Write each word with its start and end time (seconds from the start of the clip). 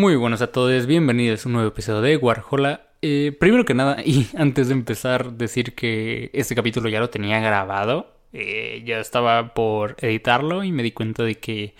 Muy 0.00 0.16
buenos 0.16 0.40
a 0.40 0.50
todos, 0.50 0.86
bienvenidos 0.86 1.44
a 1.44 1.48
un 1.50 1.52
nuevo 1.52 1.68
episodio 1.68 2.00
de 2.00 2.16
Warhola. 2.16 2.86
Eh, 3.02 3.36
primero 3.38 3.66
que 3.66 3.74
nada, 3.74 3.98
y 4.06 4.28
antes 4.34 4.68
de 4.68 4.72
empezar, 4.72 5.32
decir 5.34 5.74
que 5.74 6.30
este 6.32 6.54
capítulo 6.54 6.88
ya 6.88 7.00
lo 7.00 7.10
tenía 7.10 7.38
grabado. 7.40 8.16
Eh, 8.32 8.82
ya 8.86 8.98
estaba 8.98 9.52
por 9.52 9.96
editarlo 10.00 10.64
y 10.64 10.72
me 10.72 10.82
di 10.82 10.92
cuenta 10.92 11.22
de 11.22 11.34
que 11.34 11.74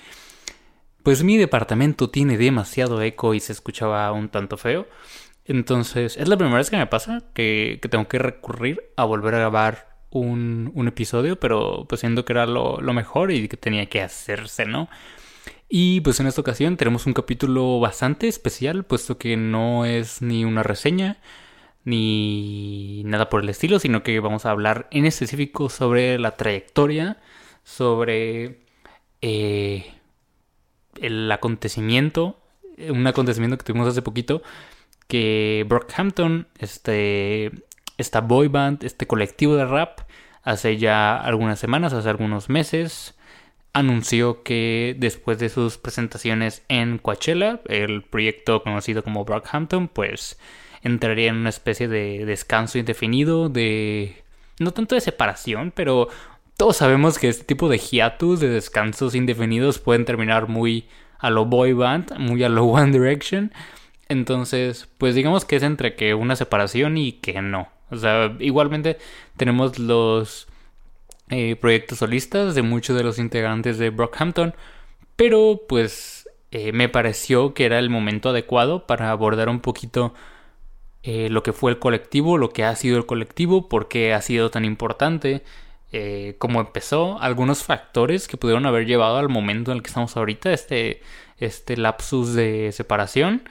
pues 1.02 1.24
mi 1.24 1.38
departamento 1.38 2.10
tiene 2.10 2.36
demasiado 2.36 3.00
eco 3.00 3.32
y 3.32 3.40
se 3.40 3.52
escuchaba 3.52 4.12
un 4.12 4.28
tanto 4.28 4.58
feo. 4.58 4.86
Entonces, 5.46 6.18
es 6.18 6.28
la 6.28 6.36
primera 6.36 6.58
vez 6.58 6.68
que 6.68 6.76
me 6.76 6.86
pasa 6.86 7.22
que, 7.32 7.80
tengo 7.90 8.06
que 8.06 8.18
recurrir 8.18 8.92
a 8.98 9.04
volver 9.04 9.34
a 9.34 9.38
grabar 9.38 9.96
un, 10.10 10.74
episodio, 10.86 11.40
pero 11.40 11.86
pues 11.88 12.02
siendo 12.02 12.26
que 12.26 12.34
era 12.34 12.44
lo, 12.44 12.82
lo 12.82 12.92
mejor 12.92 13.32
y 13.32 13.48
que 13.48 13.56
tenía 13.56 13.86
que 13.86 14.02
hacerse, 14.02 14.66
¿no? 14.66 14.90
Y 15.72 16.00
pues 16.00 16.18
en 16.18 16.26
esta 16.26 16.40
ocasión 16.40 16.76
tenemos 16.76 17.06
un 17.06 17.12
capítulo 17.12 17.78
bastante 17.78 18.26
especial, 18.26 18.82
puesto 18.84 19.18
que 19.18 19.36
no 19.36 19.84
es 19.84 20.20
ni 20.20 20.44
una 20.44 20.64
reseña 20.64 21.18
ni 21.84 23.02
nada 23.06 23.28
por 23.28 23.42
el 23.42 23.48
estilo, 23.48 23.78
sino 23.78 24.02
que 24.02 24.18
vamos 24.18 24.46
a 24.46 24.50
hablar 24.50 24.88
en 24.90 25.06
específico 25.06 25.68
sobre 25.68 26.18
la 26.18 26.36
trayectoria, 26.36 27.18
sobre 27.62 28.62
eh, 29.22 29.94
el 31.00 31.30
acontecimiento, 31.30 32.40
un 32.88 33.06
acontecimiento 33.06 33.56
que 33.56 33.64
tuvimos 33.64 33.86
hace 33.86 34.02
poquito, 34.02 34.42
que 35.06 35.64
Brockhampton, 35.68 36.48
este, 36.58 37.52
esta 37.96 38.20
boy 38.20 38.48
band, 38.48 38.82
este 38.82 39.06
colectivo 39.06 39.54
de 39.54 39.66
rap, 39.66 40.00
hace 40.42 40.78
ya 40.78 41.16
algunas 41.16 41.60
semanas, 41.60 41.92
hace 41.92 42.08
algunos 42.08 42.48
meses, 42.48 43.14
anunció 43.72 44.42
que 44.42 44.96
después 44.98 45.38
de 45.38 45.48
sus 45.48 45.78
presentaciones 45.78 46.62
en 46.68 46.98
Coachella, 46.98 47.60
el 47.66 48.02
proyecto 48.02 48.62
conocido 48.62 49.04
como 49.04 49.24
Brockhampton, 49.24 49.88
pues 49.88 50.38
entraría 50.82 51.28
en 51.28 51.36
una 51.36 51.50
especie 51.50 51.88
de 51.88 52.24
descanso 52.24 52.78
indefinido, 52.78 53.48
de 53.48 54.22
no 54.58 54.72
tanto 54.72 54.94
de 54.94 55.00
separación, 55.00 55.72
pero 55.74 56.08
todos 56.56 56.76
sabemos 56.76 57.18
que 57.18 57.28
este 57.28 57.44
tipo 57.44 57.68
de 57.68 57.78
hiatus, 57.78 58.40
de 58.40 58.48
descansos 58.48 59.14
indefinidos, 59.14 59.78
pueden 59.78 60.04
terminar 60.04 60.48
muy 60.48 60.88
a 61.18 61.30
lo 61.30 61.46
boy 61.46 61.72
band, 61.72 62.18
muy 62.18 62.42
a 62.42 62.48
lo 62.48 62.64
One 62.66 62.92
Direction. 62.92 63.52
Entonces, 64.08 64.88
pues 64.98 65.14
digamos 65.14 65.44
que 65.44 65.56
es 65.56 65.62
entre 65.62 65.94
que 65.94 66.14
una 66.14 66.36
separación 66.36 66.98
y 66.98 67.12
que 67.12 67.40
no. 67.40 67.68
O 67.90 67.96
sea, 67.96 68.36
igualmente 68.40 68.98
tenemos 69.36 69.78
los 69.78 70.48
eh, 71.30 71.54
proyectos 71.54 71.98
solistas 71.98 72.56
de 72.56 72.62
muchos 72.62 72.96
de 72.96 73.04
los 73.04 73.20
integrantes 73.20 73.78
de 73.78 73.90
Brockhampton, 73.90 74.52
pero 75.14 75.62
pues 75.68 76.28
eh, 76.50 76.72
me 76.72 76.88
pareció 76.88 77.54
que 77.54 77.66
era 77.66 77.78
el 77.78 77.88
momento 77.88 78.30
adecuado 78.30 78.86
para 78.88 79.12
abordar 79.12 79.48
un 79.48 79.60
poquito 79.60 80.12
eh, 81.04 81.28
lo 81.30 81.44
que 81.44 81.52
fue 81.52 81.70
el 81.70 81.78
colectivo, 81.78 82.36
lo 82.36 82.50
que 82.50 82.64
ha 82.64 82.74
sido 82.74 82.98
el 82.98 83.06
colectivo, 83.06 83.68
por 83.68 83.86
qué 83.88 84.12
ha 84.12 84.22
sido 84.22 84.50
tan 84.50 84.64
importante, 84.64 85.44
cómo 86.38 86.60
empezó, 86.60 87.20
algunos 87.20 87.64
factores 87.64 88.28
que 88.28 88.36
pudieron 88.36 88.64
haber 88.66 88.86
llevado 88.86 89.18
al 89.18 89.28
momento 89.28 89.72
en 89.72 89.78
el 89.78 89.82
que 89.82 89.88
estamos 89.88 90.16
ahorita, 90.16 90.52
este, 90.52 91.02
este 91.38 91.76
lapsus 91.76 92.34
de 92.34 92.70
separación. 92.72 93.42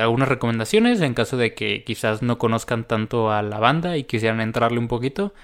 algunas 0.00 0.28
recomendaciones 0.28 1.00
en 1.02 1.14
caso 1.14 1.36
de 1.36 1.54
que 1.54 1.84
quizás 1.84 2.22
no 2.22 2.38
conozcan 2.38 2.84
tanto 2.84 3.30
a 3.30 3.42
la 3.42 3.58
banda 3.58 3.96
y 3.96 4.04
quisieran 4.04 4.40
entrarle 4.40 4.78
un 4.78 4.88
poquito. 4.88 5.34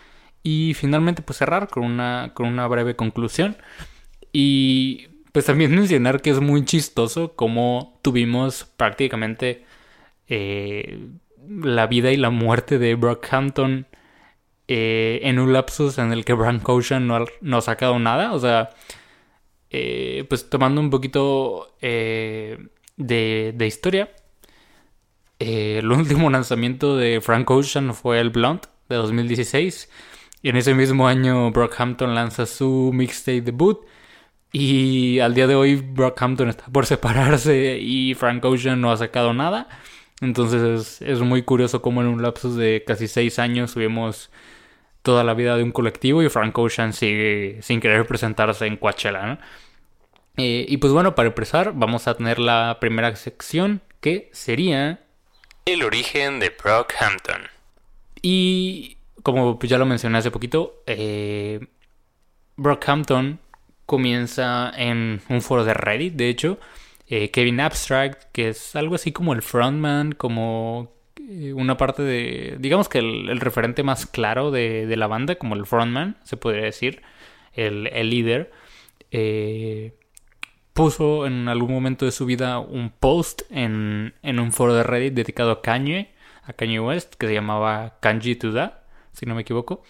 Y 0.44 0.74
finalmente, 0.74 1.22
pues 1.22 1.38
cerrar 1.38 1.68
con 1.68 1.84
una, 1.84 2.30
con 2.34 2.46
una 2.46 2.68
breve 2.68 2.94
conclusión. 2.94 3.56
Y 4.30 5.08
pues 5.32 5.46
también 5.46 5.74
mencionar 5.74 6.22
que 6.22 6.30
es 6.30 6.40
muy 6.40 6.64
chistoso 6.64 7.34
como 7.34 7.98
tuvimos 8.02 8.64
prácticamente 8.76 9.64
eh, 10.28 11.08
la 11.48 11.86
vida 11.88 12.12
y 12.12 12.16
la 12.16 12.30
muerte 12.30 12.78
de 12.78 12.94
Brockhampton 12.94 13.86
eh, 14.68 15.20
en 15.24 15.38
un 15.38 15.52
lapsus 15.52 15.98
en 15.98 16.12
el 16.12 16.24
que 16.24 16.36
Frank 16.36 16.68
Ocean 16.68 17.06
no, 17.06 17.24
no 17.40 17.56
ha 17.56 17.62
sacado 17.62 17.98
nada. 17.98 18.32
O 18.32 18.38
sea, 18.38 18.70
eh, 19.70 20.24
pues 20.28 20.50
tomando 20.50 20.80
un 20.80 20.90
poquito 20.90 21.74
de, 21.80 22.68
de, 22.96 23.66
historia. 23.66 24.10
el 25.38 25.90
último 25.90 26.30
lanzamiento 26.30 26.96
de 26.96 27.20
Frank 27.20 27.50
Ocean 27.50 27.94
fue 27.94 28.20
el 28.20 28.30
Blunt 28.30 28.66
de 28.88 28.96
2016 28.96 29.88
y 30.44 30.50
en 30.50 30.58
ese 30.58 30.74
mismo 30.74 31.08
año 31.08 31.50
Brockhampton 31.52 32.14
lanza 32.14 32.44
su 32.44 32.90
mixtape 32.92 33.40
debut. 33.40 33.86
Y 34.52 35.18
al 35.20 35.32
día 35.32 35.46
de 35.46 35.54
hoy 35.54 35.76
Brockhampton 35.76 36.50
está 36.50 36.66
por 36.66 36.84
separarse 36.94 37.78
y 37.80 38.12
Frank 38.12 38.44
Ocean 38.44 38.78
no 38.78 38.92
ha 38.92 38.96
sacado 38.98 39.32
nada. 39.32 39.68
Entonces 40.20 41.00
es, 41.00 41.20
muy 41.20 41.44
curioso 41.44 41.80
cómo 41.80 42.02
en 42.02 42.08
un 42.08 42.20
lapsus 42.20 42.56
de 42.56 42.84
casi 42.86 43.08
seis 43.08 43.38
años 43.38 43.70
subimos 43.70 44.30
toda 45.00 45.24
la 45.24 45.32
vida 45.32 45.56
de 45.56 45.62
un 45.62 45.72
colectivo 45.72 46.22
y 46.22 46.28
Frank 46.28 46.58
Ocean 46.58 46.92
sigue 46.92 47.60
sin 47.62 47.80
querer 47.80 48.06
presentarse 48.06 48.66
en 48.66 48.76
Coachella. 48.76 49.38
Eh, 50.36 50.66
y 50.68 50.76
pues 50.76 50.92
bueno, 50.92 51.14
para 51.14 51.28
empezar 51.28 51.72
vamos 51.74 52.06
a 52.06 52.18
tener 52.18 52.38
la 52.38 52.76
primera 52.82 53.16
sección 53.16 53.80
que 54.02 54.28
sería 54.34 55.00
el 55.64 55.82
origen 55.82 56.38
de 56.38 56.50
Brockhampton. 56.50 57.48
Y 58.20 58.98
como 59.24 59.58
ya 59.60 59.78
lo 59.78 59.86
mencioné 59.86 60.18
hace 60.18 60.30
poquito, 60.30 60.82
eh, 60.86 61.66
Brockhampton 62.56 63.40
comienza 63.86 64.70
en 64.76 65.22
un 65.30 65.40
foro 65.40 65.64
de 65.64 65.72
Reddit, 65.72 66.14
de 66.14 66.28
hecho. 66.28 66.58
Eh, 67.08 67.30
Kevin 67.30 67.60
Abstract, 67.60 68.24
que 68.32 68.50
es 68.50 68.76
algo 68.76 68.94
así 68.94 69.12
como 69.12 69.32
el 69.32 69.40
frontman, 69.40 70.12
como 70.12 70.92
eh, 71.26 71.54
una 71.54 71.78
parte 71.78 72.02
de, 72.02 72.56
digamos 72.60 72.90
que 72.90 72.98
el, 72.98 73.40
referente 73.40 73.82
más 73.82 74.04
claro 74.04 74.50
de, 74.50 74.94
la 74.94 75.06
banda, 75.06 75.36
como 75.36 75.54
el 75.54 75.64
frontman, 75.64 76.18
se 76.22 76.36
podría 76.36 76.64
decir, 76.64 77.00
el, 77.54 77.84
líder, 78.10 78.52
puso 80.74 81.26
en 81.26 81.48
algún 81.48 81.72
momento 81.72 82.04
de 82.04 82.12
su 82.12 82.26
vida 82.26 82.58
un 82.58 82.90
post 82.90 83.42
en, 83.48 84.12
en, 84.22 84.38
un 84.38 84.52
foro 84.52 84.74
de 84.74 84.82
Reddit 84.82 85.14
dedicado 85.14 85.50
a 85.50 85.62
Kanye, 85.62 86.12
a 86.42 86.52
Kanye 86.52 86.80
West, 86.80 87.14
que 87.14 87.26
se 87.26 87.32
llamaba 87.32 87.96
Kanji 88.00 88.36
Tuda 88.36 88.83
si 89.14 89.26
no 89.26 89.34
me 89.34 89.42
equivoco. 89.42 89.82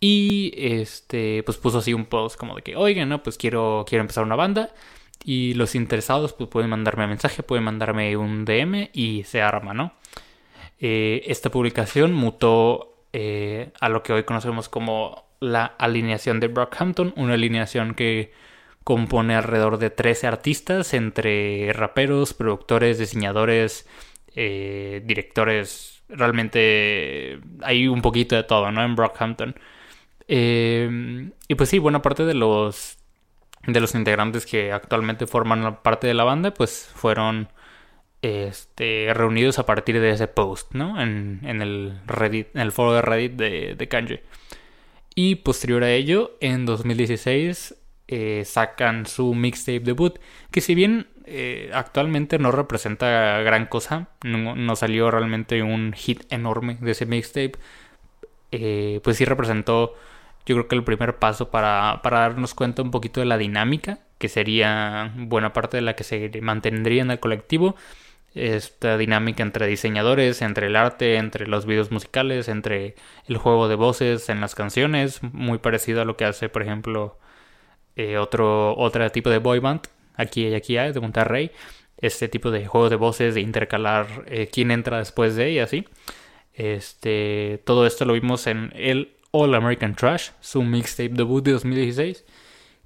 Y 0.00 0.52
este, 0.56 1.42
pues 1.44 1.58
puso 1.58 1.78
así 1.78 1.92
un 1.94 2.06
post 2.06 2.36
como 2.36 2.56
de 2.56 2.62
que, 2.62 2.76
oigan, 2.76 3.08
no, 3.08 3.22
pues 3.22 3.36
quiero, 3.36 3.84
quiero 3.88 4.00
empezar 4.00 4.24
una 4.24 4.36
banda. 4.36 4.74
Y 5.22 5.54
los 5.54 5.74
interesados 5.74 6.32
pues 6.32 6.48
pueden 6.48 6.70
mandarme 6.70 7.04
un 7.04 7.10
mensaje, 7.10 7.42
pueden 7.42 7.64
mandarme 7.64 8.16
un 8.16 8.44
DM 8.46 8.88
y 8.94 9.24
se 9.24 9.42
arma, 9.42 9.74
¿no? 9.74 9.92
Eh, 10.78 11.24
esta 11.26 11.50
publicación 11.50 12.14
mutó 12.14 13.04
eh, 13.12 13.72
a 13.80 13.90
lo 13.90 14.02
que 14.02 14.14
hoy 14.14 14.24
conocemos 14.24 14.70
como 14.70 15.26
la 15.40 15.66
alineación 15.66 16.40
de 16.40 16.48
Brockhampton, 16.48 17.12
una 17.16 17.34
alineación 17.34 17.94
que 17.94 18.32
compone 18.84 19.34
alrededor 19.34 19.78
de 19.78 19.90
13 19.90 20.26
artistas 20.26 20.94
entre 20.94 21.72
raperos, 21.74 22.32
productores, 22.32 22.98
diseñadores, 22.98 23.86
eh, 24.34 25.02
directores 25.04 25.99
realmente 26.10 27.40
hay 27.62 27.88
un 27.88 28.02
poquito 28.02 28.36
de 28.36 28.44
todo, 28.44 28.70
¿no? 28.72 28.82
En 28.84 28.96
Brockhampton. 28.96 29.54
Eh, 30.28 31.30
y 31.48 31.54
pues 31.54 31.68
sí, 31.68 31.78
buena 31.78 32.02
parte 32.02 32.24
de 32.24 32.34
los 32.34 32.98
de 33.66 33.80
los 33.80 33.94
integrantes 33.94 34.46
que 34.46 34.72
actualmente 34.72 35.26
forman 35.26 35.82
parte 35.82 36.06
de 36.06 36.14
la 36.14 36.24
banda, 36.24 36.54
pues 36.54 36.90
fueron 36.94 37.48
este, 38.22 39.12
reunidos 39.14 39.58
a 39.58 39.66
partir 39.66 40.00
de 40.00 40.10
ese 40.10 40.28
post, 40.28 40.72
¿no? 40.74 41.00
En, 41.00 41.40
el 41.44 42.00
Reddit, 42.06 42.54
en 42.54 42.62
el 42.62 42.72
foro 42.72 42.94
de 42.94 43.02
Reddit 43.02 43.32
de, 43.32 43.74
de 43.76 43.88
Kanji. 43.88 44.20
Y 45.14 45.36
posterior 45.36 45.84
a 45.84 45.90
ello, 45.90 46.36
en 46.40 46.66
2016 46.66 47.76
eh, 48.08 48.44
sacan 48.44 49.06
su 49.06 49.34
mixtape 49.34 49.80
debut, 49.80 50.18
que 50.50 50.60
si 50.60 50.74
bien 50.74 51.08
eh, 51.32 51.70
actualmente 51.72 52.40
no 52.40 52.50
representa 52.50 53.40
gran 53.42 53.66
cosa. 53.66 54.08
No, 54.24 54.76
salió 54.76 55.10
realmente 55.12 55.62
un 55.62 55.92
hit 55.92 56.24
enorme 56.32 56.76
de 56.80 56.90
ese 56.90 57.06
mixtape. 57.06 57.52
Eh, 58.52 59.00
pues 59.04 59.16
sí 59.16 59.24
representó, 59.24 59.94
yo 60.46 60.56
creo 60.56 60.68
que 60.68 60.74
el 60.74 60.84
primer 60.84 61.18
paso 61.18 61.50
para, 61.50 62.00
darnos 62.02 62.54
cuenta 62.54 62.82
un 62.82 62.90
poquito 62.90 63.20
de 63.20 63.26
la 63.26 63.38
dinámica, 63.38 64.00
que 64.18 64.28
sería 64.28 65.12
buena 65.16 65.52
parte 65.52 65.76
de 65.76 65.82
la 65.82 65.94
que 65.96 66.04
se 66.04 66.30
mantendría 66.42 67.02
en 67.02 67.10
el 67.12 67.20
colectivo. 67.20 67.76
esta 68.34 68.96
dinámica 68.98 69.42
entre 69.42 69.66
diseñadores, 69.66 70.42
entre 70.42 70.68
el 70.68 70.76
arte, 70.76 71.16
entre 71.16 71.46
los 71.46 71.66
videos 71.66 71.90
musicales, 71.92 72.48
entre 72.48 72.96
el 73.26 73.36
juego 73.38 73.68
de 73.68 73.76
voces 73.76 74.28
en 74.28 74.40
las 74.40 74.54
canciones, 74.54 75.22
muy 75.22 75.58
parecido 75.58 76.02
a 76.02 76.04
lo 76.04 76.16
que 76.16 76.24
hace, 76.24 76.48
por 76.48 76.62
ejemplo, 76.62 77.18
eh, 77.96 78.18
otro, 78.18 78.76
otro 78.76 79.10
tipo 79.10 79.30
de 79.30 79.38
boy 79.38 79.58
band, 79.60 79.82
aquí 80.20 80.46
y 80.46 80.54
aquí 80.54 80.76
hay, 80.76 80.92
de 80.92 81.00
Monterrey, 81.00 81.50
este 81.98 82.28
tipo 82.28 82.50
de 82.50 82.66
juego 82.66 82.88
de 82.88 82.96
voces, 82.96 83.34
de 83.34 83.40
intercalar 83.40 84.24
eh, 84.26 84.48
quién 84.52 84.70
entra 84.70 84.98
después 84.98 85.36
de 85.36 85.52
y 85.52 85.58
así. 85.58 85.84
Este, 86.54 87.60
todo 87.64 87.86
esto 87.86 88.04
lo 88.04 88.14
vimos 88.14 88.46
en 88.46 88.72
el 88.74 89.14
All 89.30 89.54
American 89.54 89.94
Trash, 89.94 90.30
su 90.40 90.62
mixtape 90.62 91.10
debut 91.10 91.44
de 91.44 91.52
2016, 91.52 92.24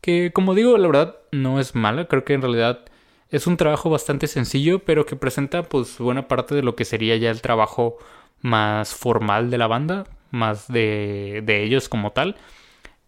que 0.01 0.33
como 0.33 0.55
digo, 0.55 0.77
la 0.77 0.87
verdad 0.87 1.17
no 1.33 1.59
es 1.61 1.75
mala, 1.75 2.07
creo 2.07 2.25
que 2.25 2.35
en 2.35 2.43
realidad 2.43 2.85
es 3.31 3.47
un 3.47 3.57
trabajo 3.57 3.91
bastante 3.91 4.27
sencillo, 4.27 4.81
pero 4.81 5.07
que 5.07 5.17
presenta 5.17 5.63
pues 5.63 5.99
buena 5.99 6.29
parte 6.29 6.55
de 6.55 6.63
lo 6.63 6.77
que 6.77 6.85
sería 6.85 7.17
ya 7.17 7.31
el 7.31 7.41
trabajo 7.41 7.99
más 8.41 8.95
formal 8.95 9.51
de 9.51 9.59
la 9.59 9.67
banda, 9.67 10.05
más 10.31 10.69
de, 10.69 11.43
de 11.45 11.65
ellos 11.65 11.89
como 11.89 12.13
tal. 12.13 12.37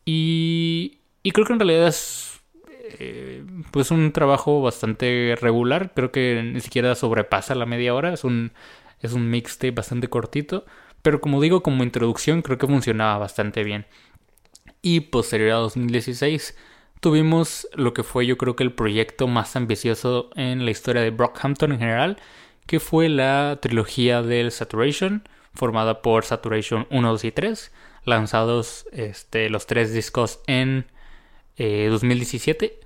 Y, 0.05 0.99
y 1.23 1.32
creo 1.32 1.46
que 1.46 1.52
en 1.52 1.61
realidad 1.61 1.88
es 1.88 2.36
eh, 2.99 3.44
pues 3.71 3.91
un 3.91 4.12
trabajo 4.12 4.62
bastante 4.62 5.37
regular, 5.41 5.93
creo 5.94 6.12
que 6.12 6.43
ni 6.43 6.61
siquiera 6.61 6.94
sobrepasa 6.94 7.55
la 7.55 7.67
media 7.67 7.94
hora, 7.94 8.12
es 8.12 8.25
un, 8.25 8.53
es 9.00 9.12
un 9.12 9.31
mixtape 9.31 9.73
bastante 9.73 10.09
cortito, 10.09 10.65
pero 11.03 11.21
como 11.21 11.41
digo, 11.41 11.62
como 11.62 11.85
introducción 11.85 12.43
creo 12.43 12.59
que 12.59 12.67
funcionaba 12.67 13.19
bastante 13.19 13.65
bien. 13.65 13.87
Y 14.83 15.00
posterior 15.00 15.53
a 15.53 15.56
2016 15.56 16.56
tuvimos 17.00 17.69
lo 17.75 17.94
que 17.94 18.03
fue 18.03 18.27
yo 18.27 18.37
creo 18.37 18.56
que 18.56 18.65
el 18.65 18.73
proyecto 18.73 19.27
más 19.29 19.56
ambicioso 19.56 20.31
en 20.37 20.65
la 20.65 20.71
historia 20.71 21.03
de 21.03 21.11
Brockhampton 21.11 21.73
en 21.73 21.79
general, 21.79 22.17
que 22.67 22.81
fue 22.81 23.09
la 23.09 23.59
trilogía 23.61 24.23
del 24.23 24.50
Saturation, 24.50 25.29
formada 25.55 26.03
por 26.03 26.25
Saturation 26.25 26.87
1, 26.91 27.11
2 27.12 27.25
y 27.25 27.33
3, 27.33 27.73
lanzados 28.05 28.87
este, 28.93 29.50
los 29.50 29.67
tres 29.67 29.93
discos 29.93 30.41
en 30.47 30.87
2017, 31.58 32.67
eh, 32.67 32.81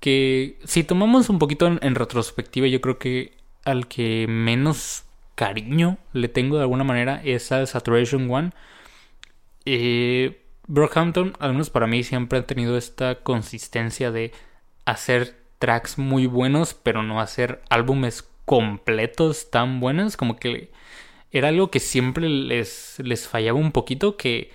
que 0.00 0.58
si 0.64 0.84
tomamos 0.84 1.28
un 1.28 1.38
poquito 1.38 1.66
en, 1.66 1.94
retrospectiva, 1.94 2.66
yo 2.66 2.80
creo 2.80 2.98
que 2.98 3.32
al 3.64 3.88
que 3.88 4.26
menos 4.28 5.04
cariño 5.34 5.98
le 6.12 6.28
tengo 6.28 6.56
de 6.56 6.62
alguna 6.62 6.84
manera 6.84 7.20
es 7.24 7.50
al 7.52 7.66
Saturation 7.66 8.30
1. 8.30 8.50
Eh, 9.66 10.42
Brockhampton, 10.66 11.34
al 11.38 11.52
menos 11.52 11.70
para 11.70 11.86
mí, 11.86 12.02
siempre 12.02 12.38
ha 12.38 12.46
tenido 12.46 12.76
esta 12.76 13.16
consistencia 13.16 14.10
de 14.10 14.32
hacer 14.84 15.36
tracks 15.58 15.98
muy 15.98 16.26
buenos, 16.26 16.74
pero 16.74 17.02
no 17.02 17.20
hacer 17.20 17.62
álbumes 17.70 18.28
completos 18.44 19.50
tan 19.50 19.80
buenos. 19.80 20.16
Como 20.16 20.36
que 20.36 20.70
era 21.32 21.48
algo 21.48 21.70
que 21.70 21.80
siempre 21.80 22.28
les, 22.28 22.96
les 23.02 23.26
fallaba 23.28 23.58
un 23.58 23.72
poquito, 23.72 24.16
que 24.16 24.50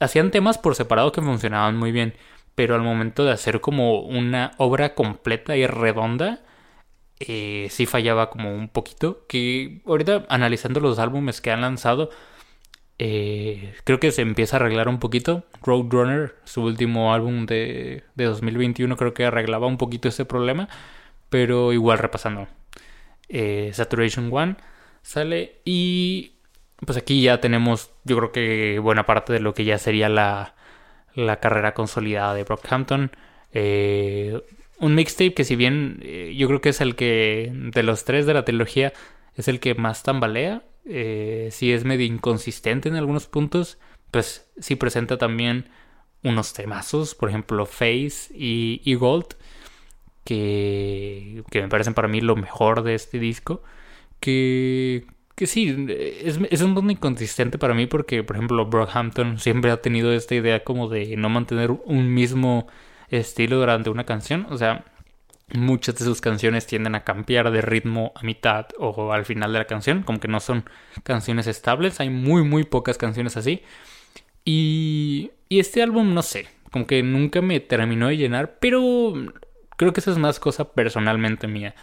hacían 0.00 0.30
temas 0.30 0.58
por 0.58 0.74
separado 0.74 1.12
que 1.12 1.22
funcionaban 1.22 1.76
muy 1.76 1.92
bien, 1.92 2.14
pero 2.56 2.74
al 2.74 2.82
momento 2.82 3.24
de 3.24 3.32
hacer 3.32 3.60
como 3.60 4.00
una 4.02 4.52
obra 4.58 4.94
completa 4.94 5.56
y 5.56 5.66
redonda, 5.66 6.40
eh, 7.20 7.68
sí 7.70 7.86
fallaba 7.86 8.30
como 8.30 8.54
un 8.54 8.68
poquito. 8.68 9.26
Que 9.28 9.82
ahorita 9.86 10.26
analizando 10.28 10.80
los 10.80 10.98
álbumes 10.98 11.40
que 11.40 11.52
han 11.52 11.60
lanzado, 11.62 12.10
eh, 12.98 13.74
creo 13.84 14.00
que 14.00 14.12
se 14.12 14.22
empieza 14.22 14.56
a 14.56 14.60
arreglar 14.60 14.88
un 14.88 14.98
poquito. 14.98 15.44
Roadrunner, 15.62 16.36
su 16.44 16.62
último 16.64 17.12
álbum 17.14 17.46
de, 17.46 18.04
de 18.16 18.24
2021, 18.24 18.96
creo 18.96 19.14
que 19.14 19.26
arreglaba 19.26 19.66
un 19.66 19.78
poquito 19.78 20.08
ese 20.08 20.24
problema. 20.24 20.68
Pero 21.30 21.72
igual 21.72 21.98
repasando. 21.98 22.48
Eh, 23.28 23.70
Saturation 23.74 24.30
One 24.32 24.56
sale 25.02 25.60
y 25.64 26.34
pues 26.84 26.98
aquí 26.98 27.22
ya 27.22 27.40
tenemos 27.40 27.90
yo 28.04 28.16
creo 28.18 28.32
que 28.32 28.78
buena 28.78 29.06
parte 29.06 29.32
de 29.32 29.40
lo 29.40 29.54
que 29.54 29.64
ya 29.64 29.78
sería 29.78 30.08
la, 30.08 30.55
la 31.16 31.40
carrera 31.40 31.74
consolidada 31.74 32.34
de 32.34 32.44
Brockhampton. 32.44 33.10
Eh, 33.52 34.40
un 34.78 34.94
mixtape 34.94 35.34
que 35.34 35.44
si 35.44 35.56
bien 35.56 36.00
yo 36.36 36.46
creo 36.46 36.60
que 36.60 36.68
es 36.68 36.80
el 36.80 36.94
que 36.94 37.50
de 37.52 37.82
los 37.82 38.04
tres 38.04 38.26
de 38.26 38.34
la 38.34 38.44
trilogía 38.44 38.92
es 39.34 39.48
el 39.48 39.58
que 39.58 39.74
más 39.74 40.02
tambalea 40.02 40.62
eh, 40.88 41.48
si 41.50 41.72
es 41.72 41.84
medio 41.84 42.06
inconsistente 42.06 42.88
en 42.88 42.94
algunos 42.94 43.26
puntos, 43.26 43.78
pues 44.12 44.48
sí 44.60 44.76
presenta 44.76 45.18
también 45.18 45.68
unos 46.22 46.52
temazos, 46.52 47.14
por 47.16 47.28
ejemplo 47.28 47.66
Face 47.66 48.32
y, 48.32 48.94
Gold, 48.94 49.34
que, 50.24 51.42
que, 51.50 51.62
me 51.62 51.68
parecen 51.68 51.94
para 51.94 52.08
mí 52.08 52.20
lo 52.20 52.36
mejor 52.36 52.82
de 52.82 52.94
este 52.94 53.18
disco, 53.18 53.62
que, 54.20 55.06
que 55.36 55.46
sí, 55.46 55.86
es, 55.88 56.40
es 56.50 56.62
un 56.62 56.74
poco 56.74 56.90
inconsistente 56.90 57.58
para 57.58 57.74
mí 57.74 57.86
porque, 57.86 58.24
por 58.24 58.36
ejemplo, 58.36 58.66
Brockhampton 58.66 59.38
siempre 59.38 59.70
ha 59.70 59.80
tenido 59.82 60.12
esta 60.12 60.34
idea 60.34 60.64
como 60.64 60.88
de 60.88 61.16
no 61.16 61.28
mantener 61.28 61.70
un 61.70 62.12
mismo 62.12 62.66
estilo 63.08 63.58
durante 63.58 63.90
una 63.90 64.04
canción, 64.04 64.46
o 64.50 64.58
sea, 64.58 64.84
Muchas 65.54 65.94
de 65.94 66.04
sus 66.04 66.20
canciones 66.20 66.66
tienden 66.66 66.96
a 66.96 67.04
cambiar 67.04 67.52
de 67.52 67.60
ritmo 67.62 68.12
a 68.16 68.22
mitad 68.24 68.66
o 68.78 69.12
al 69.12 69.24
final 69.24 69.52
de 69.52 69.60
la 69.60 69.66
canción, 69.66 70.02
como 70.02 70.18
que 70.18 70.26
no 70.26 70.40
son 70.40 70.64
canciones 71.04 71.46
estables, 71.46 72.00
hay 72.00 72.10
muy 72.10 72.42
muy 72.42 72.64
pocas 72.64 72.98
canciones 72.98 73.36
así. 73.36 73.62
Y, 74.44 75.30
y 75.48 75.60
este 75.60 75.82
álbum, 75.82 76.14
no 76.14 76.22
sé, 76.22 76.48
como 76.72 76.86
que 76.88 77.02
nunca 77.04 77.42
me 77.42 77.60
terminó 77.60 78.08
de 78.08 78.16
llenar, 78.16 78.58
pero 78.58 79.14
creo 79.76 79.92
que 79.92 80.00
eso 80.00 80.10
es 80.10 80.18
más 80.18 80.40
cosa 80.40 80.72
personalmente 80.72 81.46
mía. 81.46 81.76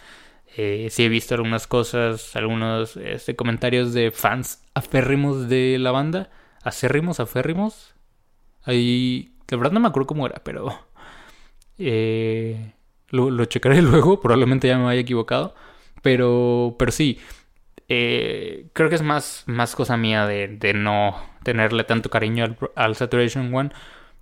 Eh, 0.56 0.88
sí 0.90 1.04
he 1.04 1.08
visto 1.08 1.34
algunas 1.34 1.66
cosas, 1.66 2.36
algunos 2.36 2.96
este, 2.96 3.34
comentarios 3.34 3.92
de 3.92 4.10
fans 4.10 4.62
aférrimos 4.74 5.48
de 5.48 5.78
la 5.78 5.90
banda. 5.90 6.30
Acérrimos, 6.62 7.20
aférrimos. 7.20 7.94
Ahí, 8.64 9.34
de 9.48 9.56
verdad 9.56 9.72
no 9.72 9.80
me 9.80 9.88
acuerdo 9.88 10.06
cómo 10.06 10.26
era, 10.26 10.42
pero... 10.44 10.86
Eh, 11.78 12.72
lo, 13.10 13.44
checaré 13.46 13.82
luego, 13.82 14.20
probablemente 14.20 14.68
ya 14.68 14.78
me 14.78 14.88
haya 14.88 15.00
equivocado. 15.00 15.54
Pero, 16.02 16.76
pero 16.78 16.92
sí, 16.92 17.18
eh, 17.88 18.66
creo 18.72 18.88
que 18.88 18.96
es 18.96 19.02
más, 19.02 19.44
más 19.46 19.74
cosa 19.74 19.96
mía 19.96 20.26
de, 20.26 20.72
no 20.74 21.16
tenerle 21.42 21.84
tanto 21.84 22.10
cariño 22.10 22.56
al, 22.74 22.96
Saturation 22.96 23.54
One. 23.54 23.70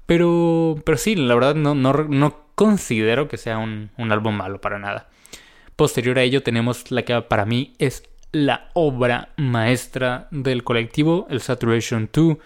Pero, 0.07 0.77
pero 0.85 0.99
sí, 0.99 1.15
la 1.15 1.35
verdad 1.35 1.55
no, 1.55 1.75
no, 1.75 2.43
considero 2.55 3.29
que 3.29 3.39
sea 3.39 3.59
un, 3.59 3.91
un, 3.97 4.13
álbum 4.13 4.35
malo 4.37 4.61
para 4.61 4.79
nada. 4.79 5.09
Posterior 5.77 6.19
a 6.19 6.23
ello 6.23 6.43
tenemos 6.43 6.91
la 6.91 7.03
que 7.03 7.21
para 7.23 7.45
mí 7.45 7.75
es 7.79 8.03
la 8.33 8.71
obra 8.75 9.31
maestra 9.37 10.29
del 10.31 10.65
colectivo, 10.65 11.27
el 11.31 11.41
Saturation 11.41 12.09
2 12.13 12.37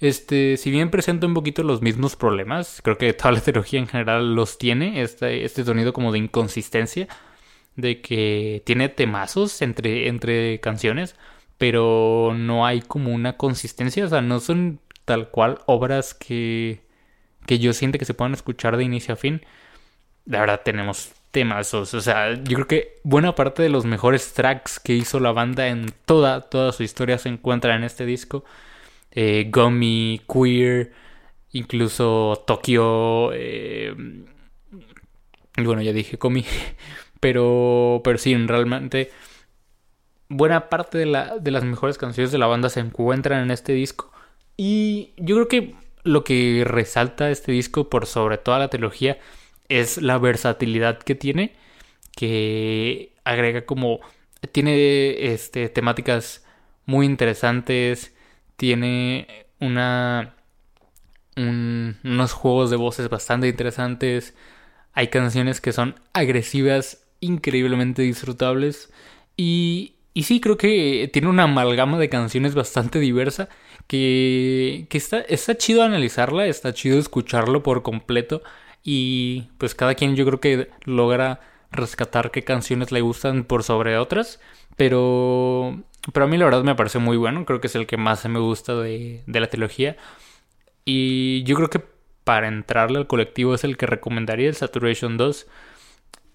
este, 0.00 0.58
si 0.58 0.70
bien 0.70 0.90
presenta 0.90 1.26
un 1.26 1.34
poquito 1.34 1.62
los 1.62 1.80
mismos 1.80 2.16
problemas, 2.16 2.80
creo 2.82 2.98
que 2.98 3.12
toda 3.12 3.32
la 3.32 3.40
trilogía 3.42 3.80
en 3.80 3.86
general 3.86 4.34
los 4.34 4.58
tiene, 4.58 5.02
este, 5.02 5.44
este 5.44 5.64
sonido 5.64 5.92
como 5.92 6.12
de 6.12 6.18
inconsistencia, 6.18 7.08
de 7.76 8.00
que 8.00 8.62
tiene 8.66 8.88
temazos 8.88 9.62
entre, 9.62 10.08
entre 10.08 10.60
canciones, 10.60 11.16
pero 11.58 12.34
no 12.36 12.66
hay 12.66 12.82
como 12.82 13.12
una 13.12 13.36
consistencia, 13.36 14.04
o 14.04 14.08
sea, 14.08 14.22
no 14.22 14.40
son 14.40 14.80
tal 15.04 15.30
cual 15.30 15.60
obras 15.66 16.14
que, 16.14 16.82
que 17.46 17.58
yo 17.58 17.72
siento 17.72 17.98
que 17.98 18.04
se 18.04 18.14
puedan 18.14 18.34
escuchar 18.34 18.76
de 18.76 18.84
inicio 18.84 19.14
a 19.14 19.16
fin. 19.16 19.42
La 20.26 20.40
verdad 20.40 20.62
tenemos 20.64 21.12
temazos, 21.36 21.92
o 21.92 22.00
sea, 22.00 22.32
yo 22.32 22.54
creo 22.54 22.66
que 22.66 22.94
buena 23.04 23.34
parte 23.34 23.62
de 23.62 23.68
los 23.68 23.84
mejores 23.84 24.32
tracks 24.32 24.80
que 24.80 24.94
hizo 24.94 25.20
la 25.20 25.32
banda 25.32 25.68
en 25.68 25.92
toda, 26.06 26.40
toda 26.40 26.72
su 26.72 26.82
historia 26.82 27.18
se 27.18 27.28
encuentra 27.28 27.76
en 27.76 27.84
este 27.84 28.06
disco 28.06 28.42
eh, 29.10 29.50
Gummy, 29.52 30.22
Queer, 30.26 30.94
incluso 31.52 32.42
Tokyo. 32.46 33.34
Eh, 33.34 33.94
bueno, 35.58 35.82
ya 35.82 35.92
dije 35.92 36.16
Gummy, 36.16 36.46
pero, 37.20 38.00
pero 38.02 38.16
sí, 38.16 38.34
realmente 38.34 39.10
buena 40.30 40.70
parte 40.70 40.96
de, 40.96 41.04
la, 41.04 41.36
de 41.36 41.50
las 41.50 41.64
mejores 41.64 41.98
canciones 41.98 42.32
de 42.32 42.38
la 42.38 42.46
banda 42.46 42.70
se 42.70 42.80
encuentran 42.80 43.42
en 43.42 43.50
este 43.50 43.74
disco. 43.74 44.10
Y 44.56 45.12
yo 45.18 45.36
creo 45.36 45.48
que 45.48 45.74
lo 46.02 46.24
que 46.24 46.64
resalta 46.66 47.30
este 47.30 47.52
disco 47.52 47.90
por 47.90 48.06
sobre 48.06 48.38
toda 48.38 48.58
la 48.58 48.68
trilogía 48.68 49.18
es 49.68 49.98
la 50.02 50.18
versatilidad 50.18 50.98
que 50.98 51.14
tiene, 51.14 51.56
que 52.16 53.12
agrega 53.24 53.66
como 53.66 54.00
tiene 54.52 55.32
este 55.32 55.68
temáticas 55.68 56.44
muy 56.86 57.06
interesantes, 57.06 58.14
tiene 58.56 59.46
una 59.60 60.36
unos 61.36 62.32
juegos 62.32 62.70
de 62.70 62.76
voces 62.76 63.08
bastante 63.08 63.48
interesantes. 63.48 64.34
Hay 64.94 65.08
canciones 65.08 65.60
que 65.60 65.72
son 65.72 65.96
agresivas, 66.12 67.04
increíblemente 67.20 68.02
disfrutables. 68.02 68.90
Y, 69.36 69.96
y 70.14 70.22
sí, 70.22 70.40
creo 70.40 70.56
que 70.56 71.10
tiene 71.12 71.28
una 71.28 71.44
amalgama 71.44 71.98
de 71.98 72.08
canciones 72.08 72.54
bastante 72.54 72.98
diversa. 72.98 73.48
Que, 73.86 74.86
que 74.88 74.98
está, 74.98 75.20
está 75.20 75.56
chido 75.56 75.82
analizarla, 75.82 76.46
está 76.46 76.72
chido 76.72 76.98
escucharlo 76.98 77.62
por 77.62 77.82
completo. 77.82 78.42
Y 78.88 79.48
pues 79.58 79.74
cada 79.74 79.96
quien 79.96 80.14
yo 80.14 80.24
creo 80.24 80.38
que 80.38 80.70
logra 80.84 81.40
rescatar 81.72 82.30
qué 82.30 82.44
canciones 82.44 82.92
le 82.92 83.00
gustan 83.00 83.42
por 83.42 83.64
sobre 83.64 83.98
otras. 83.98 84.40
Pero, 84.76 85.82
pero 86.12 86.26
a 86.26 86.28
mí 86.28 86.36
la 86.36 86.44
verdad 86.44 86.62
me 86.62 86.76
parece 86.76 87.00
muy 87.00 87.16
bueno. 87.16 87.44
Creo 87.44 87.60
que 87.60 87.66
es 87.66 87.74
el 87.74 87.88
que 87.88 87.96
más 87.96 88.24
me 88.28 88.38
gusta 88.38 88.76
de, 88.76 89.24
de 89.26 89.40
la 89.40 89.50
trilogía. 89.50 89.96
Y 90.84 91.42
yo 91.42 91.56
creo 91.56 91.68
que 91.68 91.82
para 92.22 92.46
entrarle 92.46 92.98
al 92.98 93.08
colectivo 93.08 93.56
es 93.56 93.64
el 93.64 93.76
que 93.76 93.86
recomendaría 93.86 94.48
el 94.48 94.54
Saturation 94.54 95.16
2. 95.16 95.48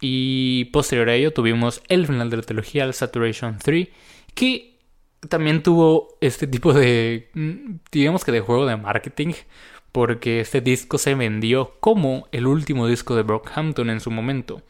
Y 0.02 0.66
posterior 0.74 1.08
a 1.08 1.16
ello 1.16 1.32
tuvimos 1.32 1.82
el 1.88 2.06
final 2.06 2.30
de 2.30 2.36
la 2.36 2.44
trilogía, 2.44 2.84
el 2.84 2.94
Saturation 2.94 3.60
3, 3.64 3.88
que 4.36 4.78
también 5.30 5.64
tuvo 5.64 6.18
este 6.20 6.48
tipo 6.48 6.74
de, 6.74 7.30
mm, 7.34 7.76
digamos 7.94 8.26
que 8.26 8.34
de 8.34 8.42
juego 8.42 8.66
de 8.66 8.76
marketing, 8.76 9.34
porque 9.92 10.40
este 10.40 10.62
disco 10.62 10.98
se 10.98 11.16
vendió 11.16 11.76
como 11.80 12.28
el 12.32 12.48
último 12.48 12.88
disco 12.88 13.16
de 13.16 13.24
Brockhampton 13.24 13.90
en 13.90 14.00
su 14.00 14.12
momento, 14.12 14.62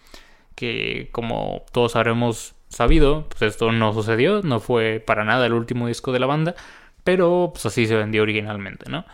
que 0.55 1.09
como 1.11 1.63
todos 1.71 1.95
habremos 1.95 2.55
sabido, 2.69 3.27
pues 3.29 3.41
esto 3.43 3.71
no 3.71 3.93
sucedió, 3.93 4.41
no 4.41 4.59
fue 4.59 5.03
para 5.05 5.23
nada 5.23 5.45
el 5.45 5.53
último 5.53 5.87
disco 5.87 6.11
de 6.11 6.19
la 6.19 6.25
banda, 6.25 6.55
pero 7.03 7.51
pues 7.53 7.65
así 7.65 7.85
se 7.85 7.95
vendió 7.95 8.23
originalmente, 8.23 8.89
¿no? 8.89 9.05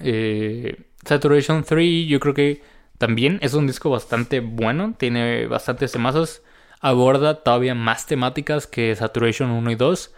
Eh, 0.00 0.82
Saturation 1.04 1.64
3 1.64 2.06
yo 2.06 2.20
creo 2.20 2.34
que 2.34 2.62
también 2.98 3.38
es 3.42 3.54
un 3.54 3.66
disco 3.66 3.90
bastante 3.90 4.40
bueno, 4.40 4.94
tiene 4.96 5.46
bastantes 5.46 5.92
temazos, 5.92 6.42
aborda 6.80 7.42
todavía 7.42 7.74
más 7.74 8.06
temáticas 8.06 8.66
que 8.66 8.94
Saturation 8.94 9.50
1 9.50 9.70
y 9.72 9.74
2 9.74 10.14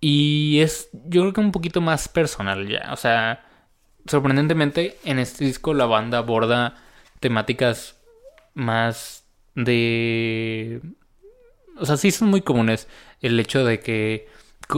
y 0.00 0.60
es 0.60 0.88
yo 0.92 1.22
creo 1.22 1.32
que 1.32 1.40
un 1.40 1.52
poquito 1.52 1.80
más 1.80 2.08
personal 2.08 2.66
ya, 2.68 2.90
o 2.92 2.96
sea, 2.96 3.44
sorprendentemente 4.06 4.98
en 5.04 5.18
este 5.18 5.44
disco 5.44 5.74
la 5.74 5.86
banda 5.86 6.18
aborda 6.18 6.74
temáticas 7.20 8.00
más 8.54 9.24
de 9.54 10.80
o 11.78 11.86
sea, 11.86 11.96
sí 11.96 12.10
son 12.10 12.28
muy 12.28 12.42
comunes 12.42 12.88
el 13.20 13.38
hecho 13.38 13.64
de 13.64 13.80
que 13.80 14.28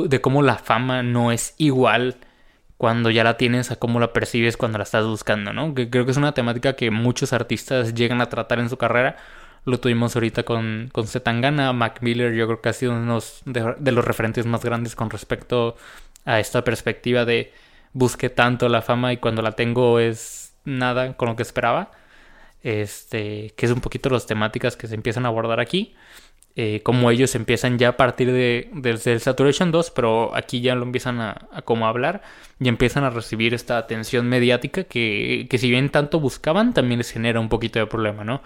de 0.06 0.20
cómo 0.20 0.42
la 0.42 0.56
fama 0.56 1.02
no 1.02 1.32
es 1.32 1.54
igual 1.58 2.16
cuando 2.76 3.10
ya 3.10 3.24
la 3.24 3.36
tienes 3.36 3.70
a 3.70 3.76
cómo 3.76 4.00
la 4.00 4.12
percibes 4.12 4.56
cuando 4.56 4.78
la 4.78 4.84
estás 4.84 5.06
buscando, 5.06 5.52
¿no? 5.52 5.74
Que 5.74 5.88
creo 5.88 6.04
que 6.04 6.10
es 6.10 6.16
una 6.16 6.32
temática 6.32 6.74
que 6.74 6.90
muchos 6.90 7.32
artistas 7.32 7.94
llegan 7.94 8.20
a 8.20 8.28
tratar 8.28 8.58
en 8.58 8.68
su 8.68 8.76
carrera. 8.76 9.16
Lo 9.64 9.80
tuvimos 9.80 10.16
ahorita 10.16 10.42
con, 10.42 10.90
con 10.92 11.06
Zetangana, 11.06 11.72
Mac 11.72 11.98
Miller, 12.02 12.34
yo 12.34 12.46
creo 12.46 12.60
que 12.60 12.68
ha 12.68 12.72
sido 12.72 12.92
uno 12.92 13.20
de, 13.46 13.74
de, 13.78 13.92
los 13.92 14.04
referentes 14.04 14.44
más 14.44 14.62
grandes 14.62 14.94
con 14.96 15.08
respecto 15.08 15.76
a 16.26 16.40
esta 16.40 16.64
perspectiva 16.64 17.24
de 17.24 17.52
busque 17.94 18.28
tanto 18.28 18.68
la 18.68 18.82
fama 18.82 19.14
y 19.14 19.16
cuando 19.16 19.40
la 19.40 19.52
tengo 19.52 19.98
es 19.98 20.54
nada 20.64 21.16
con 21.16 21.30
lo 21.30 21.36
que 21.36 21.42
esperaba. 21.42 21.90
Este, 22.62 23.52
que 23.56 23.66
es 23.66 23.72
un 23.72 23.80
poquito 23.80 24.08
las 24.08 24.26
temáticas 24.26 24.76
que 24.76 24.86
se 24.86 24.94
empiezan 24.94 25.24
a 25.24 25.28
abordar 25.28 25.60
aquí. 25.60 25.94
Eh, 26.56 26.82
como 26.84 27.10
ellos 27.10 27.34
empiezan 27.34 27.78
ya 27.78 27.88
a 27.90 27.96
partir 27.96 28.30
de, 28.30 28.70
del 28.72 28.98
Saturation 28.98 29.72
2, 29.72 29.90
pero 29.90 30.34
aquí 30.36 30.60
ya 30.60 30.76
lo 30.76 30.84
empiezan 30.84 31.20
a, 31.20 31.48
hablar 31.82 32.22
y 32.60 32.68
empiezan 32.68 33.02
a 33.02 33.10
recibir 33.10 33.54
esta 33.54 33.76
atención 33.76 34.28
mediática 34.28 34.84
que, 34.84 35.48
que, 35.50 35.58
si 35.58 35.68
bien 35.68 35.90
tanto 35.90 36.20
buscaban, 36.20 36.72
también 36.72 36.98
les 36.98 37.10
genera 37.10 37.40
un 37.40 37.48
poquito 37.48 37.80
de 37.80 37.86
problema, 37.86 38.22
¿no? 38.22 38.40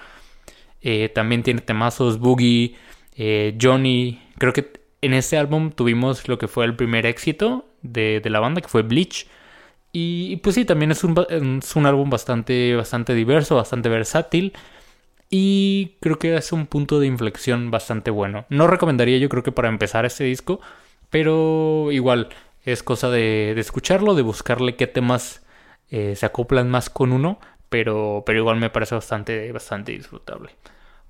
Eh, 0.80 1.10
también 1.10 1.42
tiene 1.42 1.60
temazos 1.60 2.18
Boogie, 2.18 2.76
eh, 3.14 3.58
Johnny, 3.60 4.22
creo 4.38 4.54
que 4.54 4.72
en 5.02 5.12
este 5.12 5.36
álbum 5.36 5.70
tuvimos 5.70 6.28
lo 6.28 6.38
que 6.38 6.48
fue 6.48 6.64
el 6.64 6.76
primer 6.76 7.04
éxito 7.04 7.66
de, 7.82 8.20
de 8.20 8.30
la 8.30 8.40
banda, 8.40 8.62
que 8.62 8.68
fue 8.68 8.82
Bleach. 8.82 9.26
Y, 10.00 10.36
pues 10.36 10.54
sí, 10.54 10.64
también 10.64 10.92
es 10.92 11.02
un, 11.02 11.18
es 11.28 11.74
un 11.74 11.86
álbum 11.86 12.08
bastante, 12.08 12.76
bastante 12.76 13.14
diverso, 13.14 13.56
bastante 13.56 13.88
versátil. 13.88 14.52
Y 15.28 15.96
creo 16.00 16.20
que 16.20 16.36
es 16.36 16.52
un 16.52 16.66
punto 16.66 17.00
de 17.00 17.08
inflexión 17.08 17.72
bastante 17.72 18.12
bueno. 18.12 18.46
No 18.48 18.68
recomendaría 18.68 19.18
yo 19.18 19.28
creo 19.28 19.42
que 19.42 19.50
para 19.50 19.68
empezar 19.68 20.06
este 20.06 20.22
disco, 20.22 20.60
pero 21.10 21.90
igual 21.90 22.28
es 22.64 22.84
cosa 22.84 23.10
de, 23.10 23.52
de 23.56 23.60
escucharlo, 23.60 24.14
de 24.14 24.22
buscarle 24.22 24.76
qué 24.76 24.86
temas 24.86 25.44
eh, 25.90 26.14
se 26.14 26.26
acoplan 26.26 26.70
más 26.70 26.90
con 26.90 27.10
uno, 27.10 27.40
pero, 27.68 28.22
pero 28.24 28.38
igual 28.38 28.58
me 28.58 28.70
parece 28.70 28.94
bastante, 28.94 29.50
bastante 29.50 29.92
disfrutable. 29.92 30.50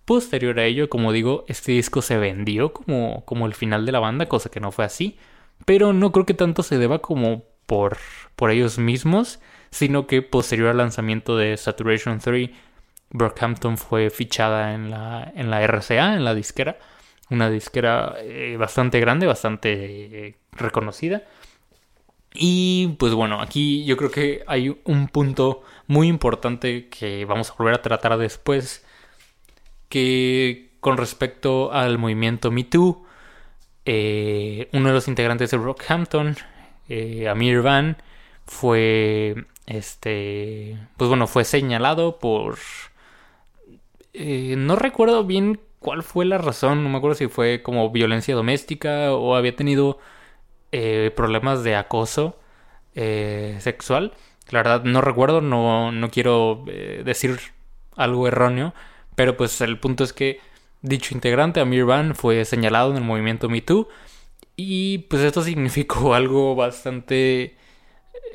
Posterior 0.07 0.59
a 0.59 0.65
ello, 0.65 0.89
como 0.89 1.13
digo, 1.13 1.45
este 1.47 1.73
disco 1.73 2.01
se 2.01 2.17
vendió 2.17 2.73
como, 2.73 3.23
como 3.27 3.47
el 3.47 3.53
final 3.55 3.85
de 3.85 3.93
la 3.93 4.01
banda, 4.01 4.27
cosa 4.27 4.51
que 4.51 4.61
no 4.61 4.73
fue 4.73 4.87
así, 4.87 5.19
pero 5.67 5.93
no 5.93 6.11
creo 6.11 6.25
que 6.25 6.35
tanto 6.35 6.63
se 6.63 6.79
deba 6.79 7.01
como 7.01 7.45
por, 7.69 7.99
por 8.35 8.51
ellos 8.51 8.79
mismos, 8.79 9.41
sino 9.71 10.07
que 10.07 10.23
posterior 10.23 10.71
al 10.71 10.79
lanzamiento 10.79 11.37
de 11.37 11.57
Saturation 11.59 12.19
3 12.19 12.51
Brockhampton 13.11 13.77
fue 13.77 14.11
fichada 14.11 14.75
en 14.75 14.91
la, 14.91 15.31
en 15.37 15.51
la 15.51 15.63
RCA, 15.63 16.15
en 16.15 16.25
la 16.25 16.35
disquera. 16.35 16.79
Una 17.31 17.51
disquera 17.51 18.15
eh, 18.21 18.57
bastante 18.59 19.01
grande, 19.01 19.27
bastante 19.27 20.29
eh, 20.29 20.35
reconocida. 20.53 21.25
Y 22.33 22.97
pues 22.99 23.13
bueno, 23.13 23.43
aquí 23.43 23.85
yo 23.85 23.97
creo 23.99 24.11
que 24.11 24.43
hay 24.47 24.81
un 24.85 25.09
punto 25.09 25.63
muy 25.87 26.09
importante 26.09 26.89
que 26.89 27.27
vamos 27.27 27.51
a 27.51 27.55
volver 27.55 27.75
a 27.75 27.83
tratar 27.83 28.17
después. 28.17 28.85
Que 29.91 30.71
con 30.81 30.97
respecto 30.97 31.73
al 31.73 31.99
movimiento 31.99 32.51
Me 32.51 32.65
Too, 32.65 33.05
eh, 33.85 34.69
uno 34.73 34.89
de 34.89 34.95
los 34.95 35.09
integrantes 35.09 35.51
de 35.51 35.57
Brockhampton, 35.57 36.37
Amir 37.31 37.63
Van, 37.63 37.97
fue 38.47 39.45
este 39.67 40.79
pues 40.97 41.09
bueno 41.09 41.27
fue 41.27 41.45
señalado 41.45 42.19
por 42.19 42.59
eh, 44.15 44.55
no 44.57 44.75
recuerdo 44.77 45.25
bien 45.25 45.61
cuál 45.79 46.03
fue 46.03 46.25
la 46.25 46.39
razón, 46.39 46.83
no 46.83 46.89
me 46.89 46.99
acuerdo 46.99 47.15
si 47.15 47.29
fue 47.29 47.63
como 47.63 47.91
violencia 47.91 48.35
doméstica 48.35 49.13
o 49.13 49.37
había 49.37 49.55
tenido 49.55 49.99
eh, 50.73 51.13
problemas 51.15 51.63
de 51.63 51.77
acoso 51.77 52.37
eh, 52.95 53.57
sexual. 53.61 54.13
La 54.51 54.61
verdad 54.61 54.83
no 54.85 55.03
recuerdo, 55.03 55.41
no, 55.41 55.93
no 55.93 56.11
quiero 56.11 56.65
decir 57.05 57.39
algo 57.97 58.27
erróneo, 58.27 58.75
pero 59.15 59.37
pues 59.37 59.61
el 59.61 59.79
punto 59.79 60.05
es 60.05 60.13
que 60.13 60.41
dicho 60.83 61.15
integrante, 61.15 61.61
Amir 61.61 61.85
Van, 61.85 62.15
fue 62.15 62.45
señalado 62.45 62.91
en 62.91 62.97
el 62.97 63.05
movimiento 63.05 63.49
Me 63.49 63.61
Too 63.61 63.89
y 64.59 64.99
pues 65.09 65.23
esto 65.23 65.43
significó 65.43 66.15
algo 66.15 66.55
bastante... 66.55 67.57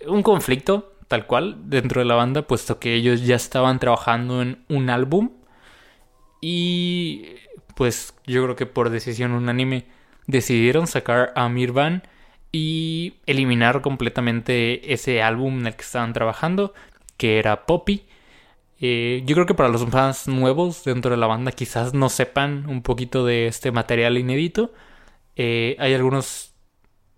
un 0.07 0.23
conflicto 0.23 0.93
tal 1.07 1.27
cual 1.27 1.69
dentro 1.69 2.01
de 2.01 2.05
la 2.05 2.15
banda, 2.15 2.47
puesto 2.47 2.79
que 2.79 2.95
ellos 2.95 3.23
ya 3.25 3.35
estaban 3.35 3.77
trabajando 3.79 4.41
en 4.41 4.63
un 4.69 4.89
álbum 4.89 5.31
y 6.41 7.25
pues 7.75 8.15
yo 8.25 8.43
creo 8.43 8.55
que 8.55 8.65
por 8.65 8.89
decisión 8.89 9.31
unánime 9.33 9.85
decidieron 10.27 10.87
sacar 10.87 11.33
a 11.35 11.49
Mirvan 11.49 12.03
y 12.51 13.15
eliminar 13.25 13.81
completamente 13.81 14.93
ese 14.93 15.21
álbum 15.21 15.59
en 15.59 15.67
el 15.67 15.75
que 15.75 15.83
estaban 15.83 16.13
trabajando, 16.13 16.73
que 17.17 17.39
era 17.39 17.65
Poppy. 17.65 18.05
Eh, 18.79 19.23
yo 19.25 19.35
creo 19.35 19.45
que 19.45 19.53
para 19.55 19.69
los 19.69 19.85
fans 19.89 20.27
nuevos 20.27 20.83
dentro 20.83 21.11
de 21.11 21.17
la 21.17 21.27
banda 21.27 21.51
quizás 21.51 21.93
no 21.93 22.09
sepan 22.09 22.69
un 22.69 22.81
poquito 22.81 23.25
de 23.25 23.47
este 23.47 23.71
material 23.71 24.17
inédito. 24.17 24.71
Eh, 25.35 25.75
hay 25.79 25.93
algunos 25.93 26.53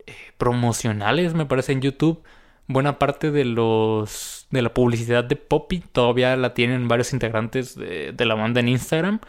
eh, 0.05 0.13
promocionales, 0.37 1.33
me 1.33 1.45
parece, 1.45 1.73
en 1.73 1.81
YouTube. 1.81 2.23
Buena 2.67 2.97
parte 2.99 3.31
de 3.31 3.45
los 3.45 4.47
de 4.51 4.61
la 4.61 4.73
publicidad 4.73 5.23
de 5.23 5.35
Poppy. 5.35 5.79
Todavía 5.91 6.35
la 6.37 6.53
tienen 6.53 6.87
varios 6.87 7.13
integrantes 7.13 7.75
de, 7.75 8.25
la 8.25 8.35
banda 8.35 8.59
en 8.59 8.69
Instagram. 8.69 9.19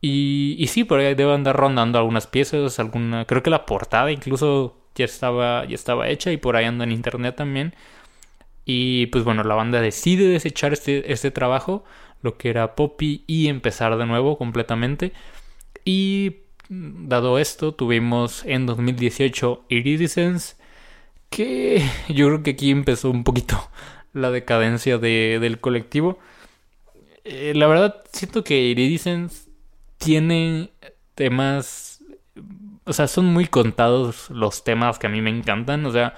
Y, 0.00 0.56
y, 0.58 0.66
sí, 0.68 0.84
por 0.84 1.00
ahí 1.00 1.14
debe 1.14 1.34
andar 1.34 1.56
rondando 1.56 1.98
algunas 1.98 2.26
piezas, 2.26 2.78
alguna. 2.78 3.24
Creo 3.24 3.42
que 3.42 3.50
la 3.50 3.66
portada 3.66 4.12
incluso 4.12 4.78
ya 4.94 5.04
estaba, 5.04 5.64
ya 5.64 5.74
estaba 5.74 6.08
hecha 6.08 6.32
y 6.32 6.36
por 6.36 6.56
ahí 6.56 6.66
anda 6.66 6.84
en 6.84 6.92
internet 6.92 7.36
también. 7.36 7.74
Y 8.64 9.06
pues 9.06 9.24
bueno, 9.24 9.44
la 9.44 9.54
banda 9.54 9.80
decide 9.80 10.28
desechar 10.28 10.72
este, 10.74 11.12
este 11.12 11.30
trabajo, 11.30 11.84
lo 12.22 12.36
que 12.36 12.50
era 12.50 12.74
Poppy, 12.74 13.24
y 13.26 13.48
empezar 13.48 13.96
de 13.96 14.06
nuevo 14.06 14.36
completamente. 14.36 15.12
Y 15.84 16.47
dado 16.68 17.38
esto, 17.38 17.72
tuvimos 17.72 18.44
en 18.44 18.66
2018 18.66 19.64
Iridescence, 19.68 20.56
que 21.30 21.82
yo 22.08 22.26
creo 22.26 22.42
que 22.42 22.50
aquí 22.50 22.70
empezó 22.70 23.10
un 23.10 23.24
poquito 23.24 23.70
la 24.12 24.30
decadencia 24.30 24.98
de, 24.98 25.38
del 25.40 25.60
colectivo. 25.60 26.18
Eh, 27.24 27.52
la 27.54 27.66
verdad, 27.66 28.04
siento 28.12 28.44
que 28.44 28.60
Iridescence 28.60 29.50
tiene 29.98 30.70
temas. 31.14 32.02
O 32.84 32.92
sea, 32.92 33.06
son 33.06 33.26
muy 33.26 33.46
contados 33.46 34.30
los 34.30 34.64
temas 34.64 34.98
que 34.98 35.06
a 35.08 35.10
mí 35.10 35.20
me 35.20 35.30
encantan. 35.30 35.84
O 35.84 35.92
sea, 35.92 36.14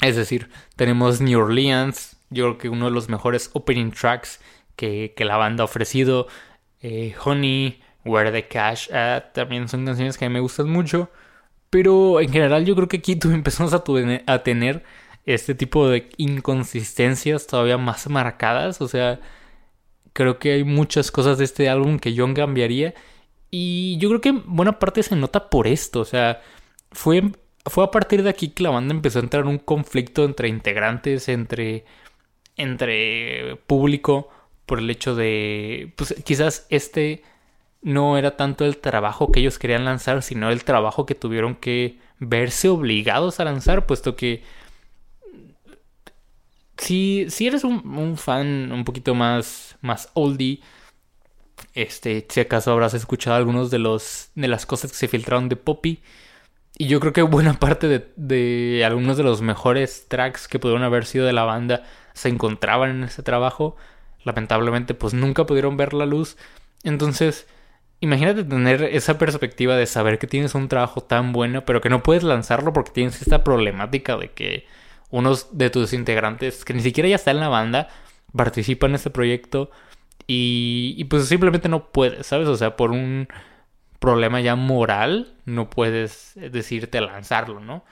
es 0.00 0.16
decir, 0.16 0.48
tenemos 0.76 1.20
New 1.20 1.40
Orleans, 1.40 2.16
yo 2.30 2.44
creo 2.44 2.58
que 2.58 2.68
uno 2.68 2.86
de 2.86 2.90
los 2.92 3.08
mejores 3.08 3.50
opening 3.54 3.90
tracks 3.90 4.40
que, 4.76 5.14
que 5.16 5.24
la 5.24 5.36
banda 5.36 5.62
ha 5.62 5.64
ofrecido. 5.64 6.28
Eh, 6.82 7.14
Honey, 7.24 7.80
Where 8.06 8.32
the 8.32 8.46
Cash 8.48 8.90
At, 8.92 9.32
también 9.32 9.68
son 9.68 9.84
canciones 9.84 10.16
que 10.18 10.24
a 10.24 10.28
mí 10.28 10.34
me 10.34 10.40
gustan 10.40 10.70
mucho. 10.70 11.10
Pero 11.70 12.20
en 12.20 12.30
general, 12.32 12.64
yo 12.64 12.74
creo 12.76 12.88
que 12.88 12.98
aquí 12.98 13.16
tú 13.16 13.30
empezamos 13.32 13.74
a, 13.74 13.82
tener 14.42 14.84
este 15.26 15.54
tipo 15.54 15.88
de 15.88 16.08
inconsistencias 16.16 17.46
todavía 17.46 17.78
más 17.78 18.08
marcadas. 18.08 18.80
O 18.80 18.88
sea, 18.88 19.20
Creo 20.16 20.38
que 20.38 20.52
hay 20.52 20.64
muchas 20.64 21.10
cosas 21.10 21.36
de 21.36 21.44
este 21.44 21.68
álbum 21.68 21.98
que 21.98 22.14
yo 22.14 22.32
cambiaría. 22.32 22.94
Y 23.50 23.98
yo 23.98 24.08
creo 24.08 24.22
que 24.22 24.32
buena 24.32 24.78
parte 24.78 25.02
se 25.02 25.14
nota 25.14 25.50
por 25.50 25.66
esto. 25.66 26.00
O 26.00 26.04
sea, 26.06 26.40
fue, 26.90 27.32
fue 27.66 27.84
a 27.84 27.90
partir 27.90 28.22
de 28.22 28.30
aquí 28.30 28.48
que 28.48 28.62
la 28.62 28.70
banda 28.70 28.94
empezó 28.94 29.18
a 29.18 29.22
entrar 29.22 29.42
en 29.42 29.50
un 29.50 29.58
conflicto 29.58 30.24
entre 30.24 30.48
integrantes, 30.48 31.28
entre, 31.28 31.84
entre 32.56 33.56
público, 33.66 34.30
por 34.64 34.78
el 34.78 34.88
hecho 34.88 35.14
de, 35.14 35.92
pues 35.96 36.14
quizás 36.24 36.66
este 36.70 37.22
no 37.82 38.18
era 38.18 38.36
tanto 38.36 38.64
el 38.64 38.78
trabajo 38.78 39.30
que 39.30 39.40
ellos 39.40 39.58
querían 39.58 39.84
lanzar, 39.84 40.22
sino 40.22 40.50
el 40.50 40.64
trabajo 40.64 41.06
que 41.06 41.14
tuvieron 41.14 41.54
que 41.54 41.98
verse 42.18 42.68
obligados 42.68 43.40
a 43.40 43.44
lanzar, 43.44 43.86
puesto 43.86 44.16
que 44.16 44.42
si, 46.78 47.26
si 47.30 47.46
eres 47.46 47.64
un, 47.64 48.16
fan 48.16 48.72
un 48.72 48.84
poquito 48.84 49.14
más, 49.14 49.76
más 49.80 50.10
oldie, 50.14 50.60
este, 51.74 52.26
si 52.28 52.40
acaso 52.40 52.72
habrás 52.72 52.94
escuchado 52.94 53.36
algunos 53.36 53.70
de 53.70 53.78
los 53.78 54.30
de 54.34 54.48
las 54.48 54.66
cosas 54.66 54.90
que 54.92 54.98
se 54.98 55.08
filtraron 55.08 55.48
de 55.48 55.56
Poppy. 55.56 56.02
Y 56.78 56.88
yo 56.88 57.00
creo 57.00 57.12
que 57.12 57.22
buena 57.22 57.54
parte 57.58 57.88
de, 57.88 58.12
de 58.16 58.84
algunos 58.84 59.16
de 59.16 59.22
los 59.22 59.42
mejores 59.42 60.06
tracks 60.08 60.48
que 60.48 60.58
pudieron 60.58 60.84
haber 60.84 61.06
sido 61.06 61.26
de 61.26 61.32
la 61.32 61.44
banda 61.44 61.84
se 62.12 62.28
encontraban 62.28 62.90
en 62.90 63.04
ese 63.04 63.22
trabajo. 63.22 63.76
Lamentablemente, 64.24 64.94
pues 64.94 65.14
nunca 65.14 65.46
pudieron 65.46 65.76
ver 65.76 65.94
la 65.94 66.06
luz. 66.06 66.36
Entonces, 66.82 67.46
imagínate 68.00 68.44
tener 68.44 68.82
esa 68.82 69.18
perspectiva 69.18 69.76
de 69.76 69.86
saber 69.86 70.18
que 70.18 70.26
tienes 70.26 70.54
un 70.54 70.68
trabajo 70.68 71.00
tan 71.02 71.32
bueno, 71.32 71.64
pero 71.64 71.80
que 71.80 71.90
no 71.90 72.02
puedes 72.02 72.22
lanzarlo 72.22 72.72
porque 72.72 72.92
tienes 72.92 73.22
esta 73.22 73.44
problemática 73.44 74.16
de 74.16 74.32
que 74.32 74.66
unos 75.10 75.56
de 75.56 75.70
tus 75.70 75.92
integrantes, 75.92 76.64
que 76.64 76.74
ni 76.74 76.82
siquiera 76.82 77.08
ya 77.08 77.16
está 77.16 77.30
en 77.30 77.40
la 77.40 77.48
banda, 77.48 77.88
participan 78.34 78.90
en 78.90 78.96
este 78.96 79.10
proyecto 79.10 79.70
y, 80.26 81.04
pues 81.04 81.28
simplemente 81.28 81.68
no 81.68 81.90
puedes, 81.92 82.26
¿sabes? 82.26 82.48
O 82.48 82.56
sea, 82.56 82.76
por 82.76 82.90
un 82.90 83.28
problema 84.00 84.40
ya 84.40 84.56
moral, 84.56 85.34
no 85.44 85.70
puedes 85.70 86.32
decirte 86.34 87.00
lanzarlo, 87.00 87.60
¿no? 87.60 87.84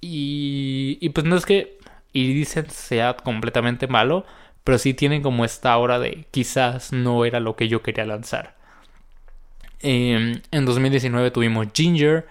Y, 0.00 0.98
y 1.00 1.10
pues 1.10 1.26
no 1.26 1.36
es 1.36 1.44
que 1.46 1.78
dicen 2.12 2.70
sea 2.70 3.16
completamente 3.16 3.86
malo, 3.86 4.24
pero 4.64 4.78
sí 4.78 4.94
tienen 4.94 5.22
como 5.22 5.44
esta 5.44 5.76
hora 5.76 5.98
de 5.98 6.26
quizás 6.30 6.92
no 6.92 7.24
era 7.24 7.40
lo 7.40 7.56
que 7.56 7.68
yo 7.68 7.82
quería 7.82 8.04
lanzar. 8.06 8.59
Em, 9.82 10.42
en 10.50 10.64
2019 10.64 11.30
tuvimos 11.30 11.68
Ginger, 11.74 12.26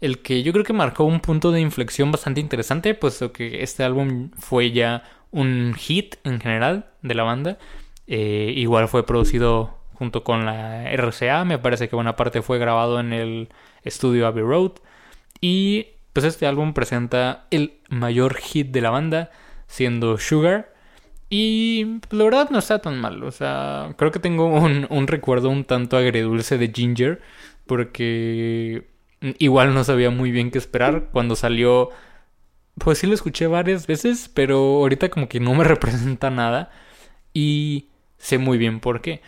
el 0.00 0.22
que 0.22 0.42
yo 0.42 0.52
creo 0.52 0.64
que 0.64 0.72
marcó 0.72 1.04
un 1.04 1.20
punto 1.20 1.50
de 1.52 1.60
inflexión 1.60 2.12
bastante 2.12 2.40
interesante, 2.40 2.94
puesto 2.94 3.32
que 3.32 3.62
este 3.62 3.82
álbum 3.82 4.30
fue 4.38 4.72
ya 4.72 5.02
un 5.30 5.74
hit 5.74 6.16
en 6.24 6.40
general 6.40 6.86
de 7.02 7.14
la 7.14 7.22
banda. 7.24 7.58
Eh, 8.06 8.52
igual 8.56 8.88
fue 8.88 9.04
producido 9.04 9.78
junto 9.94 10.22
con 10.22 10.44
la 10.44 10.90
RCA, 10.92 11.44
me 11.44 11.58
parece 11.58 11.88
que 11.88 11.96
buena 11.96 12.16
parte 12.16 12.42
fue 12.42 12.58
grabado 12.58 13.00
en 13.00 13.12
el 13.12 13.48
estudio 13.82 14.26
Abbey 14.26 14.44
Road. 14.44 14.72
Y 15.40 15.88
pues 16.12 16.24
este 16.24 16.46
álbum 16.46 16.72
presenta 16.72 17.46
el 17.50 17.80
mayor 17.88 18.36
hit 18.36 18.68
de 18.68 18.80
la 18.80 18.90
banda, 18.90 19.30
siendo 19.66 20.18
Sugar. 20.18 20.72
Y 21.28 21.84
pues, 22.00 22.12
la 22.12 22.24
verdad 22.24 22.50
no 22.50 22.58
está 22.58 22.80
tan 22.80 23.00
mal. 23.00 23.22
O 23.24 23.30
sea, 23.30 23.94
creo 23.96 24.10
que 24.10 24.18
tengo 24.18 24.46
un, 24.46 24.86
un 24.90 25.06
recuerdo 25.06 25.50
un 25.50 25.64
tanto 25.64 25.96
agredulce 25.96 26.58
de 26.58 26.72
Ginger. 26.72 27.20
Porque 27.66 28.86
igual 29.38 29.74
no 29.74 29.84
sabía 29.84 30.10
muy 30.10 30.30
bien 30.30 30.50
qué 30.50 30.58
esperar. 30.58 31.08
Cuando 31.12 31.36
salió, 31.36 31.90
pues 32.78 32.98
sí 32.98 33.06
lo 33.06 33.14
escuché 33.14 33.46
varias 33.46 33.86
veces. 33.86 34.30
Pero 34.32 34.58
ahorita 34.58 35.08
como 35.08 35.28
que 35.28 35.40
no 35.40 35.54
me 35.54 35.64
representa 35.64 36.30
nada. 36.30 36.70
Y 37.34 37.88
sé 38.18 38.38
muy 38.38 38.58
bien 38.58 38.80
por 38.80 39.00
qué. 39.00 39.22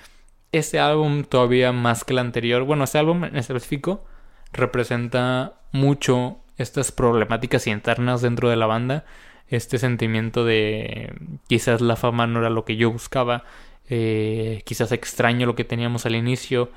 Este 0.52 0.78
álbum 0.78 1.25
todavía 1.25 1.73
más 1.73 2.05
que 2.05 2.12
el 2.14 2.19
anterior. 2.21 2.64
Bueno, 2.64 2.85
este 2.85 2.99
álbum 2.99 3.25
en 3.25 3.37
específico 3.37 4.05
representa 4.52 5.61
mucho 5.73 6.38
estas 6.57 6.90
problemáticas 6.90 7.67
internas 7.67 8.23
dentro 8.23 8.49
de 8.49 8.56
la 8.56 8.67
banda 8.67 9.04
este 9.49 9.78
sentimiento 9.78 10.45
de 10.45 11.13
quizás 11.47 11.80
la 11.80 11.97
fama 11.97 12.26
no 12.26 12.41
era 12.41 12.50
lo 12.50 12.65
que 12.65 12.76
yo 12.76 12.91
buscaba, 12.91 13.45
eh, 13.89 14.63
quizás 14.65 14.93
extraño 14.93 15.47
lo 15.47 15.54
que 15.54 15.65
teníamos 15.65 16.06
al 16.06 16.17
inicio. 16.17 16.71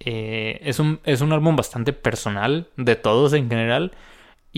Eh, 0.00 0.60
es, 0.62 0.78
un, 0.78 1.00
es 1.04 1.20
un 1.22 1.32
álbum 1.32 1.56
bastante 1.56 1.92
personal, 1.92 2.68
de 2.76 2.96
todos 2.96 3.32
en 3.32 3.48
general, 3.48 3.92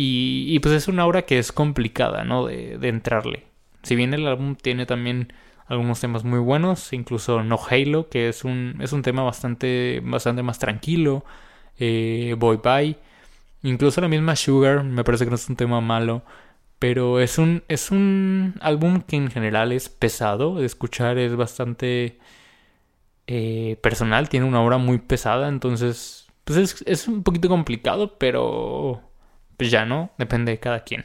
y, 0.00 0.58
pues 0.60 0.74
es 0.74 0.86
una 0.86 1.06
obra 1.06 1.22
que 1.22 1.40
es 1.40 1.50
complicada, 1.50 2.22
¿no? 2.24 2.46
De, 2.46 2.88
entrarle. 2.88 3.46
Si 3.82 3.96
bien 3.96 4.14
el 4.14 4.28
álbum 4.28 4.54
tiene 4.54 4.86
también 4.86 5.32
algunos 5.66 6.00
temas 6.00 6.22
muy 6.22 6.38
buenos, 6.38 6.92
incluso 6.92 7.42
No 7.42 7.58
Halo, 7.68 8.08
que 8.08 8.28
es 8.28 8.44
un, 8.44 8.76
es 8.80 8.92
un 8.92 9.02
tema 9.02 9.22
bastante, 9.24 10.00
bastante 10.04 10.44
más 10.44 10.60
tranquilo, 10.60 11.24
eh, 11.78 12.36
Boy 12.38 12.60
Bye, 12.62 12.96
incluso 13.64 14.00
la 14.00 14.06
misma 14.08 14.36
Sugar, 14.36 14.84
me 14.84 15.02
parece 15.02 15.24
que 15.24 15.30
no 15.30 15.36
es 15.36 15.48
un 15.48 15.56
tema 15.56 15.80
malo. 15.80 16.22
Pero 16.78 17.20
es 17.20 17.38
un, 17.38 17.64
es 17.68 17.90
un 17.90 18.54
álbum 18.60 19.00
que 19.02 19.16
en 19.16 19.30
general 19.30 19.72
es 19.72 19.88
pesado 19.88 20.56
de 20.56 20.66
escuchar, 20.66 21.18
es 21.18 21.34
bastante 21.34 22.18
eh, 23.26 23.78
personal, 23.82 24.28
tiene 24.28 24.46
una 24.46 24.62
obra 24.62 24.78
muy 24.78 24.98
pesada, 24.98 25.48
entonces 25.48 26.26
pues 26.44 26.58
es, 26.58 26.84
es, 26.86 27.08
un 27.08 27.22
poquito 27.22 27.48
complicado, 27.48 28.16
pero 28.18 29.02
pues 29.56 29.70
ya 29.70 29.84
no, 29.84 30.10
depende 30.18 30.52
de 30.52 30.60
cada 30.60 30.84
quien. 30.84 31.04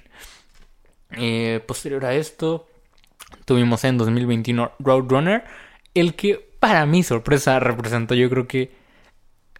Eh, 1.17 1.61
posterior 1.67 2.05
a 2.05 2.13
esto, 2.15 2.67
tuvimos 3.45 3.83
en 3.83 3.97
2021 3.97 4.71
Roadrunner, 4.79 5.43
el 5.93 6.15
que 6.15 6.53
para 6.59 6.85
mi 6.85 7.03
sorpresa 7.03 7.59
representó 7.59 8.15
yo 8.15 8.29
creo 8.29 8.47
que 8.47 8.71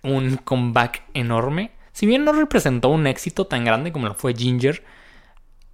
un 0.03 0.37
comeback 0.37 1.03
enorme. 1.13 1.71
Si 1.91 2.05
bien 2.05 2.23
no 2.23 2.33
representó 2.33 2.89
un 2.89 3.07
éxito 3.07 3.45
tan 3.45 3.65
grande 3.65 3.91
como 3.91 4.07
lo 4.07 4.15
fue 4.15 4.33
Ginger, 4.33 4.83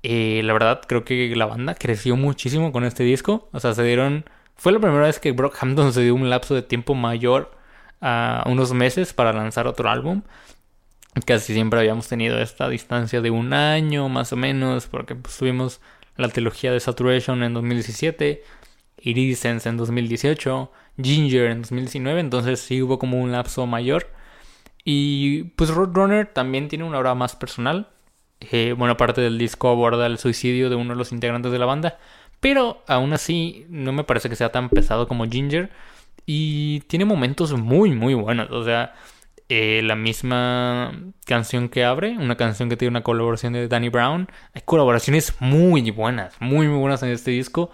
eh, 0.04 0.42
la 0.44 0.54
verdad, 0.54 0.82
creo 0.88 1.04
que 1.04 1.36
la 1.36 1.46
banda 1.46 1.76
creció 1.76 2.16
muchísimo 2.16 2.72
con 2.72 2.86
este 2.86 3.04
disco. 3.04 3.50
O 3.52 3.60
sea, 3.60 3.74
se 3.74 3.84
dieron. 3.84 4.26
Fue 4.56 4.72
la 4.72 4.80
primera 4.80 5.04
vez 5.04 5.20
que 5.20 5.32
Brockhampton 5.32 5.94
se 5.94 6.02
dio 6.02 6.16
un 6.16 6.30
lapso 6.30 6.56
de 6.56 6.62
tiempo 6.62 6.94
mayor 6.96 7.52
a 8.02 8.44
unos 8.48 8.74
meses 8.74 9.14
para 9.14 9.34
lanzar 9.34 9.68
otro 9.68 9.90
álbum. 9.90 10.24
Casi 11.26 11.54
siempre 11.54 11.80
habíamos 11.80 12.08
tenido 12.08 12.40
esta 12.40 12.70
distancia 12.70 13.22
de 13.22 13.32
un 13.32 13.54
año 13.54 14.10
más 14.10 14.32
o 14.34 14.36
menos, 14.36 14.88
porque 14.88 15.16
pues, 15.16 15.38
tuvimos 15.38 15.82
la 16.16 16.30
trilogía 16.30 16.72
de 16.72 16.80
Saturation 16.80 17.44
en 17.44 17.54
2017, 17.54 18.44
Iridescence 19.02 19.68
en 19.68 19.78
2018, 19.78 20.72
Ginger 21.02 21.52
en 21.52 21.62
2019, 21.62 22.20
entonces 22.20 22.60
sí 22.60 22.82
hubo 22.82 23.00
como 23.00 23.20
un 23.20 23.32
lapso 23.32 23.66
mayor. 23.66 24.08
Y 24.84 25.44
pues 25.56 25.70
Roadrunner 25.72 26.28
también 26.28 26.68
tiene 26.68 26.84
una 26.86 27.00
obra 27.00 27.16
más 27.16 27.36
personal, 27.36 27.90
eh, 28.42 28.74
buena 28.78 28.98
parte 28.98 29.22
del 29.22 29.38
disco 29.38 29.70
aborda 29.70 30.06
el 30.06 30.18
suicidio 30.18 30.70
de 30.70 30.76
uno 30.76 30.94
de 30.94 30.98
los 30.98 31.12
integrantes 31.12 31.52
de 31.52 31.60
la 31.60 31.66
banda. 31.66 31.98
Pero 32.40 32.84
aún 32.88 33.14
así 33.14 33.66
no 33.70 33.92
me 33.92 34.04
parece 34.04 34.30
que 34.30 34.36
sea 34.36 34.52
tan 34.52 34.70
pesado 34.70 35.08
como 35.08 35.26
Ginger. 35.26 35.70
Y 36.26 36.82
tiene 36.82 37.06
momentos 37.06 37.54
muy, 37.54 37.92
muy 37.92 38.14
buenos. 38.14 38.50
O 38.52 38.64
sea, 38.64 38.94
eh, 39.50 39.82
la 39.84 39.96
misma 39.96 40.94
canción 41.26 41.70
que 41.70 41.84
abre, 41.84 42.18
una 42.18 42.38
canción 42.38 42.70
que 42.70 42.78
tiene 42.78 42.92
una 42.92 43.04
colaboración 43.04 43.54
de 43.54 43.68
Danny 43.68 43.90
Brown. 43.90 44.30
Hay 44.54 44.62
colaboraciones 44.64 45.36
muy 45.40 45.90
buenas, 45.92 46.36
muy, 46.40 46.68
muy 46.68 46.80
buenas 46.80 47.04
en 47.04 47.10
este 47.10 47.32
disco. 47.32 47.72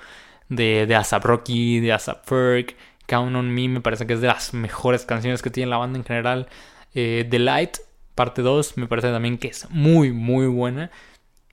De, 0.50 0.86
de 0.86 0.96
ASAP 0.96 1.26
Rocky, 1.26 1.80
de 1.80 1.94
ASAP 1.94 2.26
Ferg. 2.26 2.76
Count 3.08 3.36
on 3.36 3.54
Me 3.54 3.68
me 3.68 3.82
parece 3.82 4.08
que 4.08 4.14
es 4.14 4.22
de 4.22 4.28
las 4.28 4.54
mejores 4.54 5.06
canciones 5.06 5.42
que 5.42 5.50
tiene 5.50 5.70
la 5.70 5.78
banda 5.78 6.00
en 6.00 6.06
general. 6.06 6.48
Eh, 6.94 7.28
The 7.30 7.40
Light 7.40 7.78
parte 8.16 8.42
2 8.42 8.78
me 8.78 8.88
parece 8.88 9.12
también 9.12 9.38
que 9.38 9.50
es 9.50 9.70
muy, 9.70 10.12
muy 10.12 10.48
buena. 10.48 10.92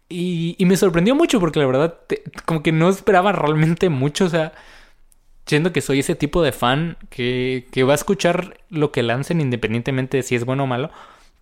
Y, 0.09 0.57
me 0.67 0.77
sorprendió 0.77 1.15
mucho 1.15 1.41
porque 1.41 1.59
la 1.61 1.67
verdad, 1.67 1.99
como 2.45 2.63
que 2.63 2.73
no 2.73 2.89
esperaba 2.89 3.33
realmente 3.33 3.89
mucho. 3.89 4.27
O 4.27 4.29
sea, 4.29 4.53
siendo 5.47 5.73
que 5.73 5.81
soy 5.81 6.01
ese 6.01 6.15
tipo 6.15 6.43
de 6.43 6.53
fan 6.53 6.99
que, 7.11 7.67
que 7.73 7.85
va 7.85 7.93
a 7.93 7.97
escuchar 7.97 8.59
lo 8.69 8.93
que 8.93 9.03
lancen 9.03 9.41
independientemente 9.41 10.19
de 10.19 10.23
si 10.23 10.35
es 10.37 10.45
bueno 10.45 10.65
o 10.65 10.67
malo. 10.67 10.91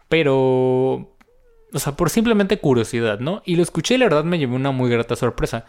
Pero, 0.09 1.17
o 1.73 1.79
sea, 1.79 1.97
por 1.97 2.11
simplemente 2.11 2.59
curiosidad, 2.59 3.21
¿no? 3.21 3.43
Y 3.45 3.57
lo 3.57 3.63
escuché 3.63 3.95
y 3.95 3.99
la 3.99 4.07
verdad 4.07 4.25
me 4.25 4.39
llevé 4.39 4.55
una 4.57 4.71
muy 4.73 4.91
grata 4.91 5.17
sorpresa. 5.17 5.67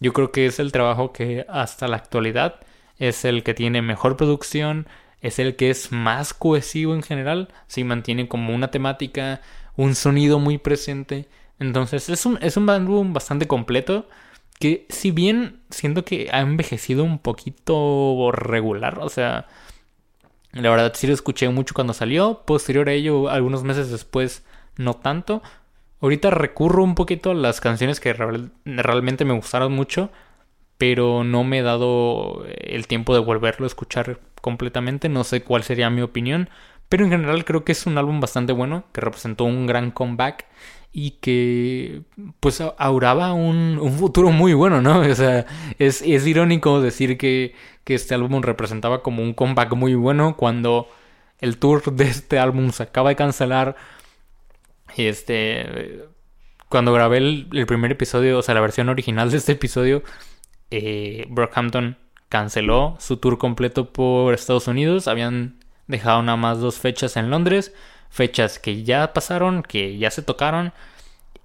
Yo 0.00 0.12
creo 0.12 0.32
que 0.32 0.46
es 0.46 0.58
el 0.58 0.72
trabajo 0.72 1.12
que 1.12 1.44
hasta 1.48 1.88
la 1.88 1.96
actualidad 1.96 2.60
es 2.98 3.24
el 3.24 3.42
que 3.42 3.54
tiene 3.54 3.82
mejor 3.82 4.16
producción, 4.16 4.88
es 5.20 5.38
el 5.38 5.56
que 5.56 5.70
es 5.70 5.92
más 5.92 6.34
cohesivo 6.34 6.94
en 6.94 7.02
general, 7.02 7.48
si 7.66 7.84
mantiene 7.84 8.28
como 8.28 8.54
una 8.54 8.70
temática, 8.70 9.40
un 9.76 9.94
sonido 9.94 10.38
muy 10.38 10.58
presente. 10.58 11.28
Entonces 11.58 12.08
es 12.08 12.24
un, 12.26 12.38
es 12.40 12.56
un 12.56 12.70
álbum 12.70 13.12
bastante 13.12 13.46
completo 13.48 14.08
que 14.58 14.86
si 14.88 15.10
bien 15.10 15.60
siento 15.70 16.04
que 16.04 16.28
ha 16.32 16.40
envejecido 16.40 17.04
un 17.04 17.18
poquito 17.18 18.30
regular, 18.32 18.98
o 19.00 19.08
sea, 19.08 19.46
la 20.52 20.70
verdad 20.70 20.92
sí 20.94 21.06
lo 21.06 21.14
escuché 21.14 21.48
mucho 21.48 21.74
cuando 21.74 21.92
salió, 21.94 22.42
posterior 22.44 22.88
a 22.88 22.92
ello, 22.92 23.28
algunos 23.28 23.62
meses 23.62 23.90
después, 23.90 24.44
no 24.76 24.94
tanto. 24.94 25.42
Ahorita 26.00 26.30
recurro 26.30 26.82
un 26.84 26.94
poquito 26.94 27.32
a 27.32 27.34
las 27.34 27.60
canciones 27.60 28.00
que 28.00 28.12
realmente 28.12 29.24
me 29.24 29.34
gustaron 29.34 29.72
mucho, 29.72 30.10
pero 30.78 31.24
no 31.24 31.44
me 31.44 31.58
he 31.58 31.62
dado 31.62 32.44
el 32.46 32.86
tiempo 32.86 33.14
de 33.14 33.20
volverlo 33.20 33.64
a 33.64 33.68
escuchar 33.68 34.20
completamente, 34.48 35.10
no 35.10 35.24
sé 35.24 35.42
cuál 35.42 35.62
sería 35.62 35.90
mi 35.90 36.00
opinión, 36.00 36.48
pero 36.88 37.04
en 37.04 37.10
general 37.10 37.44
creo 37.44 37.64
que 37.64 37.72
es 37.72 37.84
un 37.84 37.98
álbum 37.98 38.18
bastante 38.18 38.54
bueno, 38.54 38.84
que 38.92 39.02
representó 39.02 39.44
un 39.44 39.66
gran 39.66 39.90
comeback 39.90 40.46
y 40.90 41.10
que 41.20 42.00
pues 42.40 42.62
auraba 42.78 43.34
un, 43.34 43.78
un 43.78 43.92
futuro 43.98 44.30
muy 44.30 44.54
bueno, 44.54 44.80
¿no? 44.80 45.00
O 45.12 45.14
sea, 45.14 45.44
es, 45.78 46.00
es 46.00 46.26
irónico 46.26 46.80
decir 46.80 47.18
que, 47.18 47.54
que 47.84 47.94
este 47.94 48.14
álbum 48.14 48.40
representaba 48.42 49.02
como 49.02 49.22
un 49.22 49.34
comeback 49.34 49.74
muy 49.74 49.94
bueno 49.94 50.34
cuando 50.34 50.88
el 51.40 51.58
tour 51.58 51.92
de 51.92 52.04
este 52.04 52.38
álbum 52.38 52.70
se 52.70 52.84
acaba 52.84 53.10
de 53.10 53.16
cancelar. 53.16 53.76
Este, 54.96 56.06
cuando 56.70 56.94
grabé 56.94 57.18
el, 57.18 57.66
primer 57.66 57.92
episodio, 57.92 58.38
o 58.38 58.42
sea, 58.42 58.54
la 58.54 58.62
versión 58.62 58.88
original 58.88 59.30
de 59.30 59.36
este 59.36 59.52
episodio, 59.52 60.02
eh, 60.70 61.26
Brockhampton 61.28 61.98
canceló 62.28 62.96
su 63.00 63.16
tour 63.18 63.38
completo 63.38 63.92
por 63.92 64.34
Estados 64.34 64.68
Unidos. 64.68 65.08
Habían 65.08 65.58
dejado 65.86 66.22
nada 66.22 66.36
más 66.36 66.60
dos 66.60 66.78
fechas 66.78 67.16
en 67.16 67.30
Londres, 67.30 67.74
fechas 68.10 68.58
que 68.58 68.84
ya 68.84 69.12
pasaron, 69.12 69.62
que 69.62 69.98
ya 69.98 70.10
se 70.10 70.22
tocaron. 70.22 70.72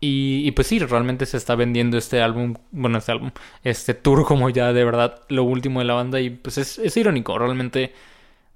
Y, 0.06 0.52
pues 0.52 0.68
sí, 0.68 0.80
realmente 0.80 1.26
se 1.26 1.38
está 1.38 1.56
vendiendo 1.56 1.98
este 1.98 2.22
álbum, 2.22 2.56
bueno, 2.72 2.98
este 2.98 3.14
álbum, 3.14 3.32
este 3.64 3.94
tour 3.94 4.26
como 4.26 4.50
ya 4.50 4.74
de 4.74 4.84
verdad 4.84 5.22
lo 5.30 5.46
último 5.46 5.80
de 5.80 5.86
la 5.86 5.94
banda. 5.94 6.20
Y 6.20 6.30
pues 6.30 6.58
es, 6.58 6.78
es 6.78 6.98
irónico, 6.98 7.38
realmente 7.40 7.94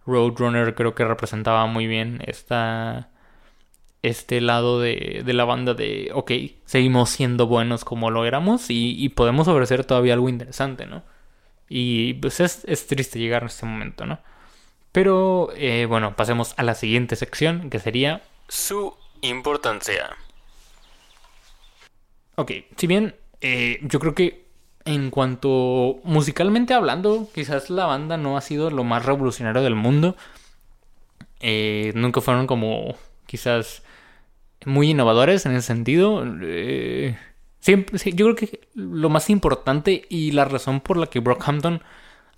Roadrunner 0.06 0.76
creo 0.76 0.94
que 0.94 1.06
representaba 1.06 1.66
muy 1.68 1.88
bien 1.88 2.22
esta, 2.26 3.12
este 4.02 4.42
lado 4.42 4.82
de, 4.82 5.24
de 5.26 5.34
la 5.34 5.46
banda 5.46 5.74
de, 5.74 6.12
ok, 6.14 6.32
seguimos 6.66 7.12
siendo 7.12 7.48
buenos 7.48 7.86
como 7.86 8.12
lo 8.12 8.26
éramos 8.26 8.70
y, 8.70 8.96
y 9.02 9.10
podemos 9.10 9.48
ofrecer 9.48 9.86
todavía 9.86 10.16
algo 10.16 10.28
interesante, 10.30 10.86
¿no? 10.86 11.04
Y 11.70 12.16
pues 12.16 12.40
es, 12.40 12.64
es 12.66 12.88
triste 12.88 13.20
llegar 13.20 13.44
a 13.44 13.48
este 13.48 13.66
momento, 13.66 14.06
¿no? 14.06 14.20
Pero 14.92 15.50
eh, 15.56 15.86
bueno, 15.86 16.16
pasemos 16.16 16.54
a 16.58 16.64
la 16.64 16.76
siguiente 16.76 17.16
sección 17.16 17.70
que 17.70 17.80
sería 17.80 18.22
su 18.48 18.96
importancia. 19.22 20.16
Ok, 22.36 22.52
si 22.78 22.88
bien 22.88 23.16
eh, 23.42 23.80
yo 23.82 24.00
creo 24.00 24.16
que 24.16 24.48
en 24.86 25.12
cuanto 25.12 26.00
musicalmente 26.04 26.74
hablando, 26.74 27.28
quizás 27.34 27.70
la 27.70 27.86
banda 27.86 28.18
no 28.18 28.38
ha 28.38 28.42
sido 28.42 28.72
lo 28.72 28.84
más 28.84 29.06
revolucionario 29.06 29.62
del 29.62 29.76
mundo. 29.76 30.16
Eh, 31.42 31.92
nunca 31.94 32.22
fueron 32.22 32.48
como 32.48 32.96
quizás 33.26 33.84
muy 34.66 34.92
innovadores 34.92 35.46
en 35.46 35.52
ese 35.52 35.68
sentido. 35.68 36.24
Yo 37.68 38.26
creo 38.26 38.36
que 38.36 38.62
lo 38.74 39.10
más 39.10 39.30
importante 39.30 40.06
y 40.10 40.32
la 40.32 40.46
razón 40.46 40.82
por 40.82 40.98
la 40.98 41.08
que 41.08 41.20
Brockhampton 41.20 41.82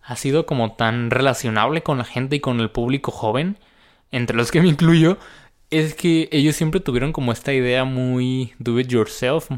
ha 0.02 0.16
sido 0.16 0.46
como 0.46 0.74
tan 0.74 1.12
relacionable 1.12 1.84
con 1.84 1.98
la 2.00 2.06
gente 2.06 2.38
y 2.38 2.40
con 2.40 2.60
el 2.60 2.72
público 2.72 3.12
joven, 3.12 3.58
entre 4.12 4.36
los 4.36 4.52
que 4.52 4.62
me 4.62 4.68
incluyo, 4.70 5.18
es 5.70 5.94
que 5.94 6.30
ellos 6.32 6.56
siempre 6.56 6.80
tuvieron 6.80 7.14
como 7.14 7.32
esta 7.32 7.54
idea 7.54 7.84
muy 7.84 8.54
do 8.58 8.80
it 8.80 8.88
yourself, 8.88 9.50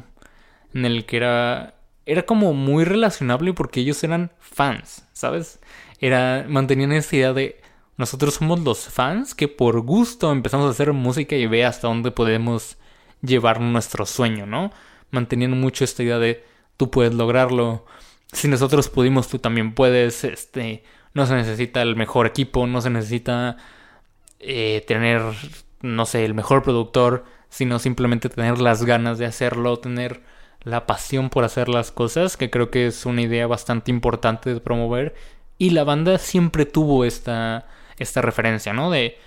en 0.73 0.85
el 0.85 1.05
que 1.05 1.17
era 1.17 1.75
era 2.05 2.23
como 2.23 2.53
muy 2.53 2.83
relacionable 2.83 3.53
porque 3.53 3.81
ellos 3.81 4.03
eran 4.03 4.31
fans, 4.39 5.07
¿sabes? 5.13 5.59
Era 5.99 6.45
mantenían 6.49 6.91
esa 6.91 7.15
idea 7.15 7.33
de 7.33 7.61
nosotros 7.97 8.35
somos 8.35 8.59
los 8.61 8.87
fans 8.87 9.35
que 9.35 9.47
por 9.47 9.81
gusto 9.81 10.31
empezamos 10.31 10.67
a 10.67 10.71
hacer 10.71 10.91
música 10.93 11.35
y 11.35 11.45
ve 11.47 11.65
hasta 11.65 11.87
dónde 11.87 12.11
podemos 12.11 12.77
llevar 13.21 13.61
nuestro 13.61 14.05
sueño, 14.05 14.45
¿no? 14.45 14.71
Mantenían 15.11 15.59
mucho 15.59 15.83
esta 15.83 16.03
idea 16.03 16.19
de 16.19 16.43
tú 16.77 16.89
puedes 16.89 17.13
lograrlo, 17.13 17.85
si 18.31 18.47
nosotros 18.47 18.89
pudimos, 18.89 19.27
tú 19.27 19.39
también 19.39 19.73
puedes. 19.73 20.23
Este, 20.23 20.83
no 21.13 21.25
se 21.25 21.35
necesita 21.35 21.81
el 21.81 21.95
mejor 21.95 22.27
equipo, 22.27 22.67
no 22.67 22.81
se 22.81 22.89
necesita 22.89 23.57
eh, 24.39 24.83
tener, 24.87 25.21
no 25.81 26.05
sé, 26.05 26.25
el 26.25 26.33
mejor 26.33 26.63
productor, 26.63 27.25
sino 27.49 27.79
simplemente 27.79 28.29
tener 28.29 28.59
las 28.59 28.85
ganas 28.85 29.17
de 29.17 29.25
hacerlo, 29.25 29.79
tener 29.79 30.21
la 30.63 30.85
pasión 30.85 31.29
por 31.29 31.43
hacer 31.43 31.67
las 31.69 31.91
cosas, 31.91 32.37
que 32.37 32.49
creo 32.49 32.71
que 32.71 32.87
es 32.87 33.05
una 33.05 33.21
idea 33.21 33.47
bastante 33.47 33.91
importante 33.91 34.53
de 34.53 34.61
promover. 34.61 35.15
Y 35.57 35.71
la 35.71 35.83
banda 35.83 36.17
siempre 36.17 36.65
tuvo 36.65 37.05
esta, 37.05 37.67
esta 37.97 38.21
referencia, 38.21 38.73
¿no? 38.73 38.89
De 38.89 39.17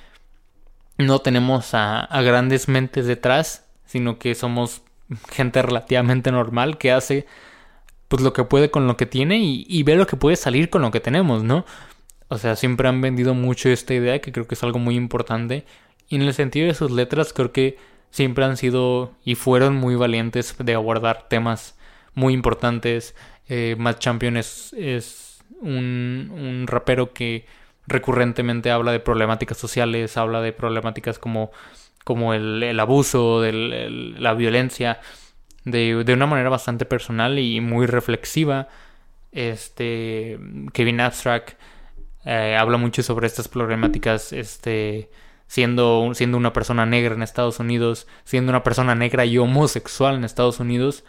no 0.97 1.21
tenemos 1.21 1.75
a 1.75 2.09
grandes 2.23 2.69
mentes 2.69 3.07
detrás, 3.07 3.69
sino 3.85 4.19
que 4.19 4.35
somos 4.35 4.83
gente 5.31 5.63
relativamente 5.63 6.33
normal 6.33 6.79
que 6.79 6.93
hace 6.93 7.27
pues 8.09 8.23
lo 8.23 8.33
que 8.33 8.45
puede 8.45 8.71
con 8.71 8.87
lo 8.87 8.97
que 8.97 9.07
tiene 9.07 9.39
y, 9.39 9.83
ve 9.83 9.97
lo 9.97 10.07
que 10.07 10.17
puede 10.17 10.37
salir 10.37 10.71
con 10.71 10.83
lo 10.83 10.91
que 10.91 11.01
tenemos, 11.01 11.43
¿no? 11.43 11.65
O 12.29 12.39
sea, 12.39 12.57
siempre 12.57 12.89
han 12.89 13.01
vendido 13.01 13.35
mucho 13.35 13.69
esta 13.69 13.95
idea 13.95 14.21
que 14.21 14.33
creo 14.33 14.47
que 14.47 14.55
es 14.55 14.63
algo 14.63 14.79
muy 14.79 14.97
importante. 14.97 15.65
Y 16.09 16.17
en 16.17 16.23
el 16.23 16.35
sentido 16.35 16.67
de 16.67 16.75
sus 16.75 16.91
letras, 16.91 17.33
creo 17.33 17.53
que 17.53 17.79
siempre 18.11 18.45
han 18.45 18.57
sido 18.57 19.13
y 19.25 19.35
fueron 19.35 19.75
muy 19.75 19.97
valientes 19.97 20.55
de 20.59 20.75
abordar 20.75 21.29
temas 21.29 21.77
muy 22.15 22.35
importantes. 22.35 23.15
Eh, 23.49 23.77
Champion 23.99 24.37
es, 24.37 24.73
un, 25.61 26.31
un, 26.33 26.67
rapero 26.67 27.13
que 27.13 27.47
recurrentemente 27.87 28.71
habla 28.71 28.93
de 28.93 29.01
problemáticas 29.01 29.59
sociales, 29.59 30.17
habla 30.17 30.41
de 30.41 30.53
problemáticas 30.53 31.19
como, 31.19 31.51
como 32.05 32.35
el, 32.35 32.63
el 32.63 32.79
abuso, 32.79 33.41
del, 33.41 34.23
la 34.23 34.35
violencia 34.35 35.01
de, 35.65 36.05
una 36.13 36.27
manera 36.27 36.51
bastante 36.51 36.85
personal 36.85 37.39
y 37.39 37.61
muy 37.61 37.87
reflexiva. 37.87 38.69
Este, 39.33 40.39
Kevin 40.73 41.01
Abstract 41.01 41.59
eh, 42.25 42.57
habla 42.59 42.77
mucho 42.77 43.03
sobre 43.03 43.27
estas 43.27 43.49
problemáticas, 43.49 44.33
este, 44.33 45.11
siendo, 45.47 46.13
siendo 46.15 46.37
una 46.37 46.53
persona 46.53 46.87
negra 46.87 47.15
en 47.15 47.23
Estados 47.23 47.59
Unidos, 47.59 48.07
siendo 48.25 48.51
una 48.51 48.63
persona 48.63 48.95
negra 48.95 49.25
y 49.25 49.39
homosexual 49.39 50.17
en 50.17 50.25
Estados 50.25 50.61
Unidos. 50.61 51.05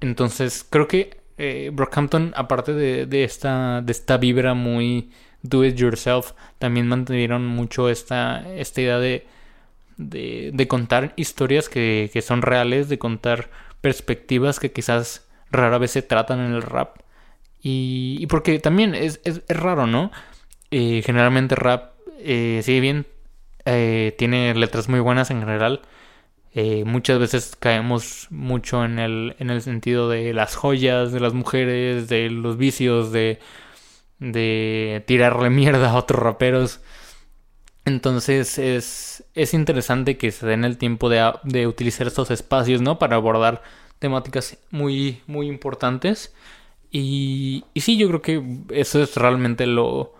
Entonces, 0.00 0.66
creo 0.68 0.88
que 0.88 1.20
eh, 1.38 1.70
Brockhampton, 1.72 2.32
aparte 2.36 2.72
de, 2.74 3.24
esta, 3.24 3.82
de 3.82 3.92
esta 3.92 4.16
vibra 4.16 4.54
muy 4.54 5.10
do 5.42 5.64
it 5.64 5.76
yourself, 5.76 6.32
también 6.58 6.88
mantuvieron 6.88 7.46
mucho 7.46 7.88
esta, 7.90 8.44
esta 8.54 8.80
idea 8.80 8.98
de, 8.98 9.26
de, 9.96 10.66
contar 10.68 11.12
historias 11.16 11.68
que, 11.68 12.10
que, 12.12 12.22
son 12.22 12.42
reales, 12.42 12.88
de 12.88 12.98
contar 12.98 13.50
perspectivas 13.80 14.60
que 14.60 14.72
quizás 14.72 15.26
rara 15.50 15.78
vez 15.78 15.92
se 15.92 16.02
tratan 16.02 16.40
en 16.40 16.52
el 16.52 16.62
rap. 16.62 16.96
Y, 17.62 18.26
porque 18.26 18.58
también 18.58 18.94
es, 18.94 19.20
es, 19.24 19.42
raro, 19.48 19.86
¿no? 19.86 20.10
Eh, 20.70 21.02
generalmente 21.04 21.54
rap, 21.54 21.92
eh, 22.18 22.60
si 22.62 22.80
bien 22.80 23.06
eh, 23.64 24.14
tiene 24.18 24.54
letras 24.54 24.88
muy 24.88 25.00
buenas 25.00 25.30
en 25.30 25.40
general, 25.40 25.80
eh, 26.56 26.84
muchas 26.84 27.18
veces 27.18 27.56
caemos 27.58 28.28
mucho 28.30 28.84
en 28.84 29.00
el, 29.00 29.34
en 29.40 29.50
el 29.50 29.60
sentido 29.60 30.08
de 30.08 30.32
las 30.32 30.54
joyas, 30.54 31.10
de 31.10 31.18
las 31.20 31.34
mujeres, 31.34 32.08
de 32.08 32.30
los 32.30 32.56
vicios, 32.56 33.10
de, 33.10 33.40
de 34.20 35.02
tirarle 35.06 35.50
mierda 35.50 35.90
a 35.90 35.96
otros 35.96 36.22
raperos. 36.22 36.80
Entonces 37.84 38.58
es, 38.58 39.24
es 39.34 39.54
interesante 39.54 40.16
que 40.16 40.30
se 40.30 40.46
den 40.46 40.64
el 40.64 40.78
tiempo 40.78 41.08
de, 41.08 41.32
de, 41.44 41.66
utilizar 41.66 42.06
estos 42.06 42.30
espacios, 42.30 42.80
¿no? 42.80 42.98
Para 42.98 43.16
abordar 43.16 43.62
temáticas 43.98 44.58
muy, 44.70 45.20
muy 45.26 45.48
importantes. 45.48 46.34
Y, 46.90 47.64
y 47.74 47.80
sí, 47.80 47.98
yo 47.98 48.08
creo 48.08 48.22
que 48.22 48.42
eso 48.70 49.02
es 49.02 49.16
realmente 49.16 49.66
lo, 49.66 50.14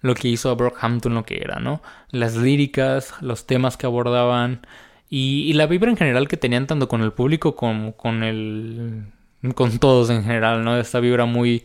lo 0.00 0.14
que 0.14 0.28
hizo 0.28 0.50
a 0.50 0.54
Brockhampton 0.54 1.14
lo 1.14 1.24
que 1.24 1.38
era, 1.38 1.58
¿no? 1.60 1.82
Las 2.10 2.36
líricas, 2.36 3.14
los 3.20 3.46
temas 3.46 3.76
que 3.76 3.86
abordaban 3.86 4.66
y, 5.10 5.42
y 5.50 5.54
la 5.54 5.66
vibra 5.66 5.90
en 5.90 5.96
general 5.96 6.28
que 6.28 6.36
tenían 6.36 6.66
tanto 6.66 6.88
con 6.88 7.02
el 7.02 7.12
público 7.12 7.56
como 7.56 7.96
con 7.96 8.22
el... 8.22 9.06
con 9.54 9.78
todos 9.78 10.10
en 10.10 10.22
general, 10.24 10.64
¿no? 10.64 10.78
Esta 10.78 11.00
vibra 11.00 11.24
muy... 11.26 11.64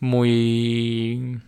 muy 0.00 1.40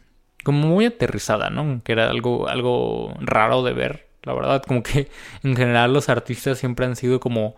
como 0.49 0.67
muy 0.67 0.87
aterrizada, 0.87 1.51
¿no? 1.51 1.83
Que 1.85 1.93
era 1.93 2.09
algo, 2.09 2.49
algo 2.49 3.13
raro 3.21 3.63
de 3.63 3.75
ver, 3.75 4.07
la 4.23 4.33
verdad. 4.33 4.63
Como 4.67 4.83
que 4.83 5.11
en 5.43 5.55
general 5.55 5.93
los 5.93 6.09
artistas 6.09 6.57
siempre 6.57 6.87
han 6.87 6.97
sido 6.97 7.21
como 7.21 7.55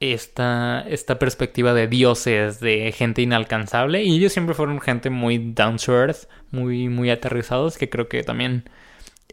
esta, 0.00 0.86
esta 0.88 1.18
perspectiva 1.18 1.74
de 1.74 1.86
dioses, 1.86 2.60
de 2.60 2.90
gente 2.92 3.20
inalcanzable. 3.20 4.02
Y 4.02 4.16
ellos 4.16 4.32
siempre 4.32 4.54
fueron 4.54 4.80
gente 4.80 5.10
muy 5.10 5.52
down 5.52 5.76
to 5.76 5.92
earth, 5.92 6.30
muy, 6.50 6.88
muy 6.88 7.10
aterrizados, 7.10 7.76
que 7.76 7.90
creo 7.90 8.08
que 8.08 8.22
también 8.22 8.64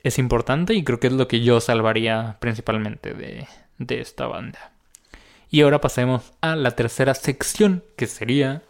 es 0.04 0.20
importante 0.20 0.74
y 0.74 0.84
creo 0.84 1.00
que 1.00 1.08
es 1.08 1.14
lo 1.14 1.30
que 1.30 1.40
yo 1.40 1.62
salvaría 1.62 2.36
principalmente 2.42 3.14
de, 3.14 3.48
de 3.78 4.02
esta 4.02 4.28
banda. 4.28 4.74
Y 5.50 5.62
ahora 5.62 5.80
pasemos 5.80 6.34
a 6.42 6.58
la 6.58 6.72
tercera 6.72 7.14
sección, 7.14 7.86
que 7.96 8.06
sería 8.06 8.64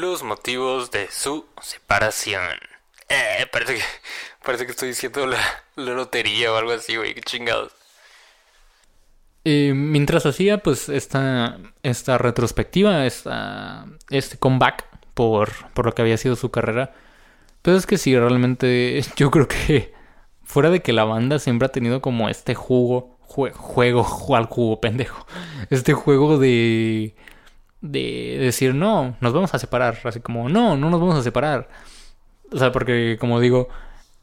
los 0.00 0.22
motivos 0.22 0.90
de 0.90 1.08
su 1.10 1.46
separación. 1.60 2.42
Eh, 3.08 3.46
parece 3.52 3.76
que, 3.76 3.82
parece 4.44 4.66
que 4.66 4.72
estoy 4.72 4.88
diciendo 4.88 5.26
la, 5.26 5.40
lotería 5.76 6.52
o 6.52 6.56
algo 6.56 6.72
así, 6.72 6.96
güey, 6.96 7.14
qué 7.14 7.20
chingados. 7.20 7.72
Eh, 9.44 9.72
mientras 9.74 10.26
hacía 10.26 10.58
pues 10.58 10.88
esta, 10.88 11.58
esta 11.82 12.18
retrospectiva, 12.18 13.06
esta, 13.06 13.86
este 14.10 14.38
comeback 14.38 14.84
por, 15.14 15.70
por 15.72 15.86
lo 15.86 15.94
que 15.94 16.02
había 16.02 16.16
sido 16.16 16.36
su 16.36 16.50
carrera. 16.50 16.94
Pero 17.62 17.76
es 17.76 17.86
que 17.86 17.98
sí, 17.98 18.16
realmente 18.18 19.00
yo 19.16 19.30
creo 19.30 19.48
que 19.48 19.94
fuera 20.44 20.70
de 20.70 20.82
que 20.82 20.92
la 20.92 21.04
banda 21.04 21.38
siempre 21.38 21.66
ha 21.66 21.72
tenido 21.72 22.00
como 22.00 22.28
este 22.28 22.54
jugo, 22.54 23.18
juego, 23.20 24.36
al 24.36 24.46
jugo, 24.46 24.80
pendejo. 24.80 25.26
Este 25.70 25.94
juego 25.94 26.38
de 26.38 27.14
de 27.90 28.38
decir, 28.40 28.74
no, 28.74 29.16
nos 29.20 29.32
vamos 29.32 29.54
a 29.54 29.58
separar. 29.58 29.98
Así 30.04 30.20
como, 30.20 30.48
no, 30.48 30.76
no 30.76 30.90
nos 30.90 31.00
vamos 31.00 31.16
a 31.16 31.22
separar. 31.22 31.68
O 32.52 32.58
sea, 32.58 32.72
porque 32.72 33.16
como 33.18 33.40
digo, 33.40 33.68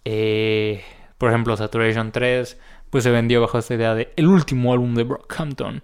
eh, 0.05 0.83
por 1.17 1.29
ejemplo, 1.29 1.55
Saturation 1.57 2.11
3, 2.11 2.59
pues 2.89 3.03
se 3.03 3.11
vendió 3.11 3.41
bajo 3.41 3.57
esta 3.57 3.73
idea 3.73 3.95
de 3.95 4.13
el 4.15 4.27
último 4.27 4.73
álbum 4.73 4.95
de 4.95 5.03
Brockhampton. 5.03 5.83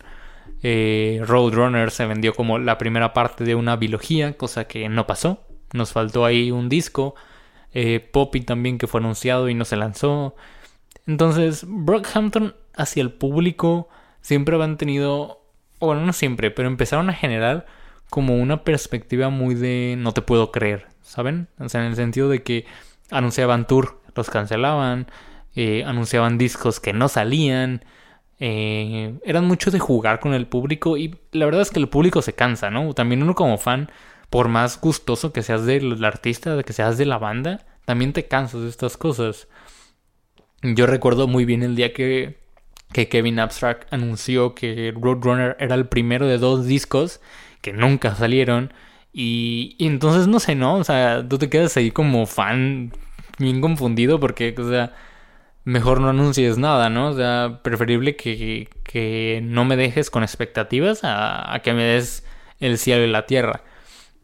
Eh, 0.62 1.22
Roadrunner 1.26 1.92
se 1.92 2.06
vendió 2.06 2.34
como 2.34 2.60
la 2.60 2.78
primera 2.78 3.14
parte 3.14 3.44
de 3.44 3.56
una 3.56 3.76
biología, 3.76 4.34
cosa 4.34 4.66
que 4.66 4.90
no 4.90 5.08
pasó. 5.08 5.40
Nos 5.74 5.94
faltó 5.94 6.26
ahí 6.26 6.52
un 6.52 6.70
disco. 6.70 7.16
Eh, 7.74 8.00
Poppy 8.00 8.42
también 8.42 8.78
que 8.78 8.88
fue 8.88 9.00
anunciado 9.00 9.50
y 9.50 9.54
no 9.54 9.66
se 9.66 9.78
lanzó. 9.78 10.36
Entonces, 11.06 11.66
Brockhampton 11.68 12.56
hacia 12.76 13.02
el 13.02 13.12
público 13.12 13.90
siempre 14.22 14.62
han 14.62 14.78
tenido, 14.78 15.39
bueno, 15.88 16.06
no 16.06 16.14
siempre, 16.14 16.52
pero 16.52 16.68
empezaron 16.68 17.10
a 17.10 17.14
generar 17.14 17.66
como 18.10 18.36
una 18.38 18.64
perspectiva 18.64 19.30
muy 19.30 19.56
de 19.56 19.96
no 19.98 20.14
te 20.14 20.22
puedo 20.22 20.52
creer, 20.52 20.88
¿saben? 21.02 21.48
O 21.60 21.70
sea, 21.70 21.82
en 21.82 21.88
el 21.88 21.96
sentido 21.96 22.30
de 22.30 22.44
que 22.44 22.66
anunciaban 23.12 23.68
tour, 23.68 24.02
los 24.16 24.30
cancelaban, 24.30 25.08
eh, 25.56 25.84
anunciaban 25.86 26.38
discos 26.38 26.80
que 26.80 26.94
no 26.94 27.08
salían, 27.08 27.86
eh, 28.40 29.20
eran 29.24 29.46
mucho 29.46 29.70
de 29.70 29.80
jugar 29.80 30.20
con 30.20 30.34
el 30.34 30.48
público 30.48 30.98
y 30.98 31.20
la 31.32 31.46
verdad 31.46 31.62
es 31.62 31.72
que 31.72 31.80
el 31.80 31.90
público 31.90 32.22
se 32.22 32.34
cansa, 32.34 32.70
¿no? 32.70 32.94
También 32.94 33.22
uno 33.22 33.36
como 33.36 33.58
fan, 33.58 33.92
por 34.30 34.48
más 34.48 34.80
gustoso 34.80 35.34
que 35.34 35.44
seas 35.44 35.66
del 35.66 36.04
artista, 36.06 36.56
de 36.56 36.64
que 36.64 36.74
seas 36.74 36.98
de 36.98 37.06
la 37.06 37.18
banda, 37.18 37.66
también 37.86 38.14
te 38.14 38.28
cansas 38.28 38.62
de 38.62 38.70
estas 38.70 38.98
cosas. 38.98 39.48
Yo 40.62 40.86
recuerdo 40.86 41.28
muy 41.28 41.46
bien 41.46 41.64
el 41.64 41.76
día 41.76 41.94
que, 41.94 42.40
que 42.92 43.08
Kevin 43.08 43.40
Abstract 43.40 43.92
anunció 43.94 44.56
que 44.56 44.94
Roadrunner 44.96 45.56
era 45.60 45.76
el 45.76 45.88
primero 45.88 46.28
de 46.28 46.38
dos 46.38 46.66
discos 46.66 47.22
que 47.62 47.74
nunca 47.74 48.16
salieron. 48.16 48.74
Y, 49.14 49.76
entonces 49.80 50.28
no 50.28 50.40
sé, 50.40 50.56
¿no? 50.56 50.76
O 50.76 50.84
sea, 50.84 51.28
tú 51.28 51.38
te 51.38 51.50
quedas 51.50 51.76
ahí 51.78 51.92
como 51.92 52.26
fan 52.26 52.94
bien 53.38 53.62
confundido 53.62 54.20
porque, 54.20 54.56
o 54.58 54.70
sea, 54.70 54.94
mejor 55.66 56.02
no 56.02 56.10
anuncies 56.10 56.58
nada, 56.58 56.90
¿no? 56.90 57.10
O 57.10 57.16
sea, 57.16 57.62
preferible 57.64 58.16
que, 58.16 58.70
que 58.84 59.42
no 59.44 59.66
me 59.66 59.76
dejes 59.78 60.10
con 60.10 60.24
expectativas 60.24 61.02
a, 61.04 61.60
que 61.64 61.74
me 61.74 61.84
des 61.84 62.26
el 62.60 62.78
cielo 62.78 63.04
y 63.06 63.12
la 63.12 63.26
tierra. 63.26 63.64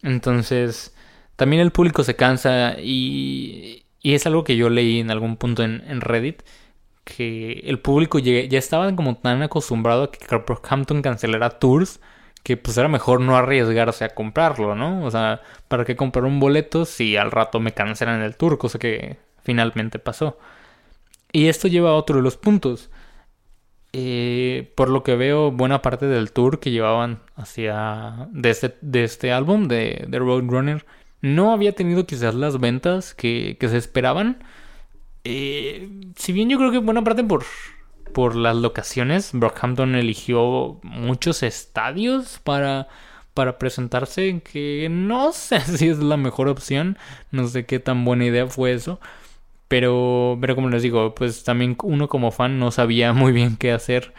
Entonces, 0.04 0.96
también 1.36 1.62
el 1.62 1.72
público 1.72 2.04
se 2.04 2.16
cansa 2.16 2.76
y, 2.80 3.86
y 4.02 4.14
es 4.14 4.26
algo 4.28 4.44
que 4.44 4.58
yo 4.58 4.70
leí 4.70 5.00
en 5.00 5.12
algún 5.12 5.38
punto 5.38 5.64
en 5.64 6.02
Reddit, 6.02 6.44
que 7.06 7.62
el 7.66 7.80
público 7.80 8.20
ya, 8.20 8.44
ya 8.46 8.60
estaba 8.60 8.94
como 8.96 9.16
tan 9.18 9.42
acostumbrado 9.42 10.04
a 10.04 10.12
que 10.12 10.26
Hampton 10.70 11.02
cancelara 11.02 11.52
tours 11.52 12.02
que 12.46 12.58
pues 12.58 12.78
era 12.78 12.88
mejor 12.88 13.22
no 13.22 13.36
arriesgarse 13.36 14.06
a 14.06 14.14
comprarlo, 14.14 14.76
¿no? 14.76 15.04
O 15.04 15.10
sea, 15.10 15.42
¿para 15.68 15.84
qué 15.84 15.96
comprar 15.96 16.26
un 16.26 16.40
boleto 16.40 16.86
si 16.86 17.18
al 17.18 17.32
rato 17.32 17.60
me 17.60 17.74
cancelan 17.74 18.22
el 18.22 18.36
tour? 18.38 18.60
Cosa 18.60 18.78
que 18.78 19.18
finalmente 19.44 19.98
pasó. 19.98 20.38
Y 21.32 21.48
esto 21.48 21.68
lleva 21.68 21.90
a 21.90 21.96
otro 21.96 22.18
de 22.18 22.22
los 22.22 22.38
puntos. 22.38 22.92
Eh, 23.94 24.72
por 24.76 24.90
lo 24.90 25.02
que 25.02 25.16
veo, 25.16 25.52
buena 25.52 25.82
parte 25.82 26.06
del 26.06 26.32
tour 26.34 26.60
que 26.60 26.70
llevaban 26.70 27.22
hacia 27.36 28.28
de 28.32 28.52
este, 28.52 28.76
de 28.82 29.06
este 29.06 29.32
álbum 29.32 29.68
de, 29.68 30.06
de 30.08 30.20
Roadrunner 30.20 30.86
no 31.22 31.52
había 31.52 31.74
tenido 31.74 32.06
quizás 32.06 32.36
las 32.36 32.60
ventas 32.60 33.16
que, 33.16 33.58
que 33.60 33.70
se 33.70 33.78
esperaban. 33.78 34.44
Eh, 35.26 35.90
si 36.16 36.32
bien 36.32 36.50
yo 36.50 36.58
creo 36.58 36.72
que 36.72 36.78
buena 36.78 37.04
parte 37.04 37.24
por, 37.24 37.44
por 38.14 38.36
las 38.36 38.56
locaciones, 38.56 39.32
Brockhampton 39.34 39.96
eligió 39.96 40.80
muchos 40.84 41.44
estadios 41.44 42.40
para, 42.44 42.88
para 43.34 43.58
presentarse, 43.58 44.42
que 44.42 44.88
no 44.90 45.34
sé 45.34 45.60
si 45.78 45.90
es 45.90 46.00
la 46.00 46.16
mejor 46.16 46.48
opción, 46.48 46.98
no 47.32 47.48
sé 47.48 47.66
qué 47.66 47.80
tan 47.80 48.06
buena 48.06 48.26
idea 48.26 48.48
fue 48.48 48.74
eso. 48.74 49.00
Pero, 49.68 50.38
pero 50.40 50.56
como 50.56 50.70
les 50.70 50.84
digo, 50.84 51.16
pues 51.16 51.44
también 51.44 51.76
uno 51.84 52.08
como 52.08 52.32
fan 52.32 52.60
no 52.60 52.72
sabía 52.72 53.14
muy 53.14 53.32
bien 53.32 53.58
qué 53.58 53.72
hacer. 53.72 54.14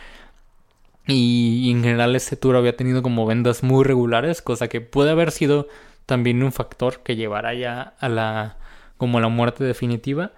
Y, 1.07 1.71
en 1.71 1.83
general 1.83 2.17
este 2.17 2.37
tour 2.37 2.57
había 2.57 2.77
tenido 2.77 3.03
como 3.03 3.27
vendas 3.27 3.63
muy 3.63 3.85
regulares, 3.85 4.43
cosa 4.43 4.69
que 4.69 4.81
puede 4.81 5.13
haber 5.13 5.31
sido 5.31 5.69
también 6.05 6.43
un 6.43 6.53
factor 6.53 7.03
que 7.03 7.17
llevara 7.17 7.55
ya 7.55 7.95
a 8.01 8.09
la 8.09 8.57
como 8.99 9.19
a 9.19 9.21
la 9.21 9.29
muerte 9.29 9.65
definitiva. 9.65 10.33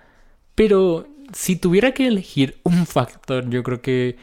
Pero 0.58 1.06
si 1.32 1.54
tuviera 1.54 1.92
que 1.92 2.08
elegir 2.08 2.58
un 2.64 2.84
factor, 2.84 3.48
yo 3.48 3.62
creo 3.62 3.80
que 3.80 4.16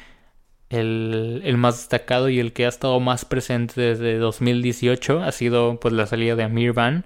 el, 0.69 1.41
el, 1.45 1.57
más 1.57 1.77
destacado 1.77 2.27
y 2.27 2.39
el 2.41 2.51
que 2.51 2.65
ha 2.65 2.69
estado 2.69 2.99
más 2.99 3.23
presente 3.23 3.79
desde 3.79 4.17
2018 4.17 5.23
ha 5.23 5.31
sido 5.31 5.79
pues 5.79 5.93
la 5.93 6.07
salida 6.07 6.35
de 6.35 6.43
Amir 6.43 6.73
Van 6.73 7.05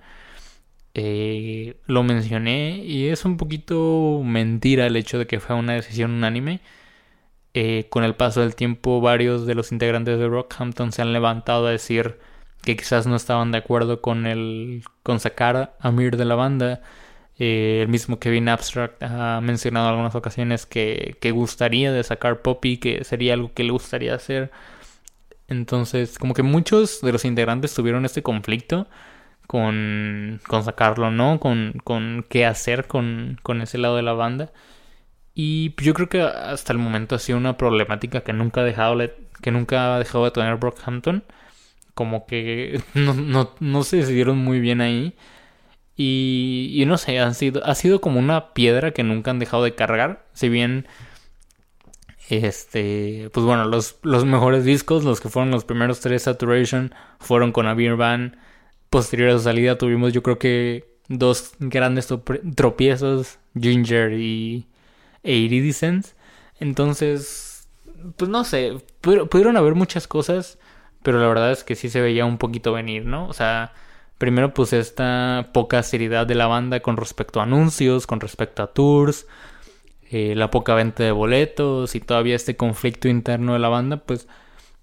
eh, 0.95 1.77
lo 1.85 2.01
mencioné 2.03 2.83
y 2.83 3.09
es 3.09 3.23
un 3.23 3.37
poquito 3.37 4.21
mentira 4.23 4.87
el 4.87 4.95
hecho 4.95 5.19
de 5.19 5.27
que 5.27 5.39
fue 5.39 5.55
una 5.55 5.73
decisión 5.73 6.11
unánime. 6.11 6.61
Eh, 7.53 7.87
con 7.89 8.03
el 8.03 8.15
paso 8.15 8.41
del 8.41 8.55
tiempo, 8.55 9.01
varios 9.01 9.45
de 9.45 9.55
los 9.55 9.71
integrantes 9.71 10.19
de 10.19 10.27
Rockhampton 10.27 10.91
se 10.91 11.01
han 11.01 11.13
levantado 11.13 11.67
a 11.67 11.71
decir 11.71 12.19
que 12.63 12.75
quizás 12.77 13.07
no 13.07 13.15
estaban 13.15 13.51
de 13.51 13.59
acuerdo 13.59 14.01
con 14.01 14.27
el 14.27 14.83
con 15.03 15.19
sacar 15.19 15.75
a 15.79 15.91
Mir 15.91 16.17
de 16.17 16.25
la 16.25 16.35
banda. 16.35 16.81
Eh, 17.39 17.81
el 17.83 17.87
mismo 17.87 18.19
Kevin 18.19 18.49
Abstract 18.49 19.01
ha 19.01 19.39
mencionado 19.41 19.87
en 19.87 19.91
algunas 19.91 20.15
ocasiones 20.15 20.65
que, 20.65 21.17
que 21.21 21.31
gustaría 21.31 21.91
de 21.91 22.03
sacar 22.03 22.41
Poppy, 22.41 22.77
que 22.77 23.03
sería 23.05 23.33
algo 23.33 23.53
que 23.53 23.63
le 23.63 23.71
gustaría 23.71 24.13
hacer. 24.13 24.51
Entonces, 25.47 26.19
como 26.19 26.33
que 26.33 26.43
muchos 26.43 27.01
de 27.01 27.11
los 27.13 27.25
integrantes 27.25 27.73
tuvieron 27.73 28.05
este 28.05 28.21
conflicto 28.23 28.87
con, 29.47 30.41
con 30.47 30.63
sacarlo, 30.63 31.11
¿no? 31.11 31.39
Con, 31.39 31.73
con 31.83 32.25
qué 32.29 32.45
hacer 32.45 32.87
con, 32.87 33.39
con 33.43 33.61
ese 33.61 33.79
lado 33.79 33.95
de 33.95 34.03
la 34.03 34.13
banda. 34.13 34.51
Y 35.33 35.73
yo 35.81 35.93
creo 35.93 36.09
que 36.09 36.21
hasta 36.21 36.73
el 36.73 36.79
momento 36.79 37.15
ha 37.15 37.19
sido 37.19 37.37
una 37.37 37.57
problemática 37.57 38.21
que 38.21 38.33
nunca 38.33 38.61
ha 38.61 38.63
dejado, 38.65 38.97
que 39.41 39.51
nunca 39.51 39.95
ha 39.95 39.99
dejado 39.99 40.25
de 40.25 40.31
tener 40.31 40.57
Brockhampton. 40.57 41.23
Como 41.95 42.25
que 42.27 42.81
no, 42.93 43.13
no, 43.13 43.55
no 43.59 43.83
se 43.83 43.97
decidieron 43.97 44.37
muy 44.37 44.59
bien 44.59 44.81
ahí. 44.81 45.15
Y, 46.01 46.71
y, 46.75 46.85
no 46.85 46.97
sé, 46.97 47.19
han 47.19 47.35
sido, 47.35 47.61
ha 47.65 47.75
sido 47.75 47.99
como 47.99 48.19
una 48.19 48.53
piedra 48.53 48.91
que 48.91 49.03
nunca 49.03 49.31
han 49.31 49.39
dejado 49.39 49.65
de 49.65 49.75
cargar. 49.75 50.25
Si 50.31 50.47
bien, 50.47 50.87
este, 52.29 53.29
pues 53.33 53.45
bueno, 53.45 53.65
los, 53.65 53.97
los 54.03 54.23
mejores 54.23 54.63
discos, 54.63 55.03
los 55.03 55.19
que 55.19 55.27
fueron 55.27 55.51
los 55.51 55.65
primeros 55.65 55.99
tres 55.99 56.23
Saturation, 56.23 56.93
fueron 57.19 57.51
con 57.51 57.67
Avir 57.67 57.97
Van 57.97 58.37
posterior 58.89 59.31
a 59.31 59.33
su 59.33 59.43
salida 59.43 59.77
tuvimos 59.77 60.13
yo 60.13 60.23
creo 60.23 60.39
que 60.39 60.89
dos 61.09 61.51
grandes 61.59 62.07
tropiezos, 62.55 63.39
Ginger 63.59 64.13
y 64.13 64.67
e 65.23 65.33
Iridescence. 65.35 66.15
Entonces, 66.61 67.67
pues 68.15 68.29
no 68.29 68.45
sé, 68.45 68.77
pudieron 69.01 69.57
haber 69.57 69.75
muchas 69.75 70.07
cosas, 70.07 70.59
pero 71.03 71.19
la 71.19 71.27
verdad 71.27 71.51
es 71.51 71.65
que 71.65 71.75
sí 71.75 71.89
se 71.89 71.99
veía 71.99 72.25
un 72.25 72.37
poquito 72.37 72.71
venir, 72.71 73.05
¿no? 73.05 73.27
O 73.27 73.33
sea, 73.33 73.73
primero 74.19 74.53
pues 74.53 74.73
esta 74.73 75.49
poca 75.53 75.81
seriedad 75.81 76.27
de 76.27 76.35
la 76.35 76.45
banda 76.45 76.81
con 76.81 76.97
respecto 76.97 77.39
a 77.39 77.43
anuncios, 77.43 78.05
con 78.05 78.19
respecto 78.19 78.61
a 78.61 78.67
tours, 78.67 79.25
eh, 80.11 80.35
la 80.35 80.51
poca 80.51 80.75
venta 80.75 81.03
de 81.03 81.11
boletos 81.11 81.95
y 81.95 82.01
todavía 82.01 82.35
este 82.35 82.55
conflicto 82.55 83.07
interno 83.07 83.53
de 83.53 83.59
la 83.59 83.69
banda, 83.69 83.97
pues 83.97 84.27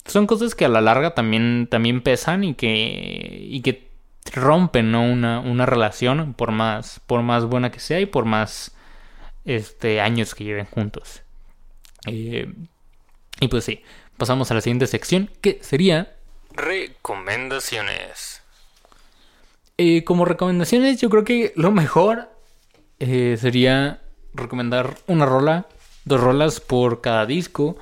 son 0.06 0.26
cosas 0.26 0.54
que 0.54 0.64
a 0.64 0.68
la 0.68 0.80
larga 0.80 1.14
también, 1.14 1.68
también 1.70 2.00
pesan 2.00 2.44
y 2.44 2.54
que, 2.54 3.38
y 3.42 3.60
que 3.60 3.88
rompen 4.32 4.90
¿no? 4.90 5.02
una, 5.02 5.40
una 5.40 5.66
relación 5.66 6.32
por 6.32 6.50
más, 6.50 7.00
por 7.06 7.22
más 7.22 7.44
buena 7.44 7.70
que 7.70 7.80
sea 7.80 8.00
y 8.00 8.06
por 8.06 8.24
más 8.24 8.74
este, 9.44 10.00
años 10.00 10.34
que 10.34 10.44
lleven 10.44 10.66
juntos. 10.66 11.22
Eh, 12.06 12.50
y 13.40 13.48
pues 13.48 13.64
sí, 13.64 13.82
pasamos 14.16 14.50
a 14.50 14.54
la 14.54 14.62
siguiente 14.62 14.86
sección 14.86 15.30
que 15.42 15.58
sería... 15.60 16.14
Recomendaciones. 16.54 18.45
Eh, 19.78 20.04
como 20.04 20.24
recomendaciones 20.24 21.00
yo 21.00 21.10
creo 21.10 21.24
que 21.24 21.52
lo 21.54 21.70
mejor 21.70 22.30
eh, 22.98 23.36
sería 23.38 24.00
recomendar 24.32 24.96
una 25.06 25.26
rola, 25.26 25.66
dos 26.04 26.20
rolas 26.20 26.60
por 26.60 27.00
cada 27.00 27.26
disco. 27.26 27.76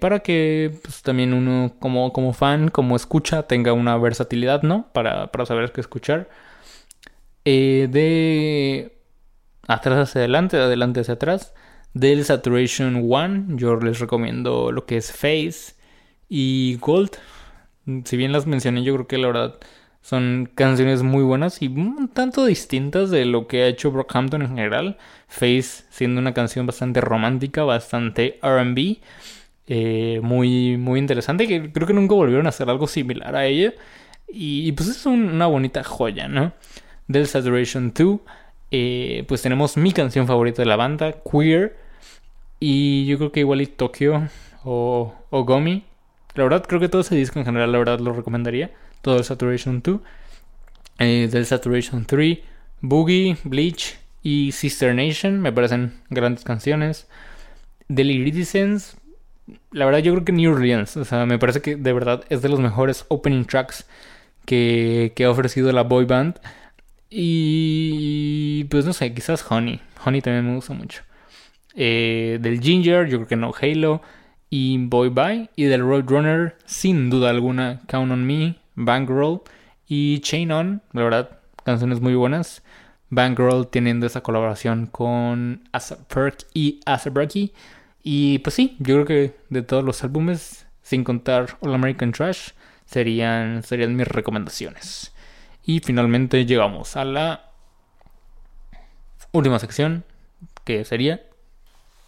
Para 0.00 0.20
que 0.20 0.78
pues, 0.82 1.02
también 1.02 1.32
uno 1.32 1.72
como, 1.78 2.12
como 2.12 2.34
fan, 2.34 2.68
como 2.68 2.94
escucha, 2.94 3.44
tenga 3.44 3.72
una 3.72 3.96
versatilidad, 3.96 4.62
¿no? 4.62 4.88
Para, 4.92 5.32
para 5.32 5.46
saber 5.46 5.72
qué 5.72 5.80
escuchar. 5.80 6.28
Eh, 7.44 7.88
de 7.90 8.98
atrás 9.66 10.08
hacia 10.08 10.20
adelante, 10.20 10.56
de 10.56 10.64
adelante 10.64 11.00
hacia 11.00 11.14
atrás. 11.14 11.54
Del 11.94 12.24
Saturation 12.24 13.08
One, 13.10 13.56
yo 13.56 13.76
les 13.76 13.98
recomiendo 13.98 14.70
lo 14.70 14.86
que 14.86 14.96
es 14.96 15.12
Face 15.12 15.74
y 16.28 16.76
Gold. 16.80 17.10
Si 18.04 18.16
bien 18.16 18.32
las 18.32 18.46
mencioné, 18.46 18.84
yo 18.84 18.94
creo 18.94 19.06
que 19.08 19.18
la 19.18 19.26
verdad 19.26 19.58
Son 20.02 20.50
canciones 20.54 21.02
muy 21.02 21.22
buenas 21.22 21.60
y 21.60 21.68
un 21.68 22.08
tanto 22.08 22.46
distintas 22.46 23.10
de 23.10 23.26
lo 23.26 23.46
que 23.46 23.62
ha 23.62 23.66
hecho 23.66 23.90
Brockhampton 23.92 24.42
en 24.42 24.48
general. 24.48 24.98
Face 25.28 25.84
siendo 25.90 26.20
una 26.20 26.32
canción 26.32 26.66
bastante 26.66 27.00
romántica, 27.00 27.64
bastante 27.64 28.38
RB. 28.42 28.98
Eh, 29.66 30.20
muy, 30.22 30.78
muy 30.78 30.98
interesante. 30.98 31.46
Que 31.46 31.70
creo 31.70 31.86
que 31.86 31.92
nunca 31.92 32.14
volvieron 32.14 32.46
a 32.46 32.48
hacer 32.48 32.70
algo 32.70 32.86
similar 32.86 33.36
a 33.36 33.46
ella. 33.46 33.74
Y, 34.28 34.72
pues 34.72 34.88
es 34.88 35.06
una 35.06 35.46
bonita 35.46 35.84
joya, 35.84 36.28
¿no? 36.28 36.52
Del 37.06 37.26
Saturation 37.26 37.92
2. 37.94 38.20
Eh, 38.70 39.24
pues 39.28 39.42
tenemos 39.42 39.76
mi 39.76 39.92
canción 39.92 40.26
favorita 40.26 40.62
de 40.62 40.66
la 40.66 40.76
banda, 40.76 41.12
Queer. 41.30 41.76
Y 42.58 43.06
yo 43.06 43.18
creo 43.18 43.32
que 43.32 43.40
igual 43.40 43.60
y 43.60 43.66
Tokyo 43.66 44.22
o, 44.64 45.14
o 45.30 45.44
Gomi. 45.44 45.84
La 46.34 46.44
verdad, 46.44 46.64
creo 46.66 46.80
que 46.80 46.88
todo 46.88 47.02
ese 47.02 47.16
disco 47.16 47.38
en 47.38 47.44
general, 47.44 47.72
la 47.72 47.78
verdad, 47.78 48.00
lo 48.00 48.12
recomendaría 48.12 48.70
todo 49.02 49.18
el 49.18 49.24
Saturation 49.24 49.82
2. 49.82 50.00
Eh, 50.98 51.28
del 51.30 51.46
Saturation 51.46 52.04
3, 52.04 52.38
Boogie, 52.82 53.36
Bleach 53.44 53.96
y 54.22 54.52
Sister 54.52 54.94
Nation 54.94 55.40
me 55.40 55.52
parecen 55.52 55.94
grandes 56.10 56.44
canciones. 56.44 57.08
Del 57.88 58.10
Iridescence, 58.10 58.96
la 59.72 59.86
verdad 59.86 60.00
yo 60.00 60.12
creo 60.12 60.24
que 60.24 60.32
New 60.32 60.52
Orleans, 60.52 60.96
o 60.96 61.04
sea, 61.04 61.26
me 61.26 61.38
parece 61.38 61.62
que 61.62 61.76
de 61.76 61.92
verdad 61.92 62.24
es 62.28 62.42
de 62.42 62.50
los 62.50 62.60
mejores 62.60 63.06
opening 63.08 63.44
tracks 63.44 63.86
que, 64.44 65.12
que 65.16 65.24
ha 65.24 65.30
ofrecido 65.30 65.72
la 65.72 65.82
boy 65.82 66.04
band. 66.04 66.38
Y 67.08 68.64
pues 68.64 68.84
no 68.84 68.92
sé, 68.92 69.12
quizás 69.14 69.44
Honey. 69.50 69.80
Honey 70.04 70.20
también 70.20 70.46
me 70.46 70.54
gusta 70.54 70.74
mucho. 70.74 71.02
Eh, 71.74 72.38
del 72.40 72.60
Ginger, 72.60 73.08
yo 73.08 73.18
creo 73.18 73.28
que 73.28 73.36
no, 73.36 73.52
Halo 73.60 74.02
y 74.48 74.78
Boy 74.78 75.08
Bye. 75.08 75.50
Y 75.56 75.64
del 75.64 75.80
Roadrunner, 75.80 76.56
sin 76.66 77.10
duda 77.10 77.30
alguna, 77.30 77.80
Count 77.88 78.12
on 78.12 78.26
Me, 78.26 78.56
Bankroll 78.74 79.42
y 79.86 80.20
Chain 80.20 80.52
On, 80.52 80.82
la 80.92 81.02
verdad, 81.02 81.38
canciones 81.64 82.00
muy 82.00 82.14
buenas. 82.14 82.62
Bankroll 83.10 83.68
teniendo 83.68 84.06
esa 84.06 84.22
colaboración 84.22 84.86
con 84.86 85.68
Perk 86.08 86.46
y 86.54 86.80
Asabraki. 86.86 87.52
Y 88.02 88.38
pues 88.38 88.54
sí, 88.54 88.76
yo 88.78 88.94
creo 88.94 89.06
que 89.06 89.36
de 89.48 89.62
todos 89.62 89.84
los 89.84 90.02
álbumes, 90.04 90.66
sin 90.82 91.04
contar 91.04 91.58
All 91.60 91.74
American 91.74 92.12
Trash, 92.12 92.50
serían, 92.86 93.62
serían 93.62 93.96
mis 93.96 94.06
recomendaciones. 94.06 95.12
Y 95.64 95.80
finalmente 95.80 96.46
llegamos 96.46 96.96
a 96.96 97.04
la 97.04 97.50
última 99.32 99.58
sección, 99.58 100.04
que 100.64 100.84
sería 100.84 101.20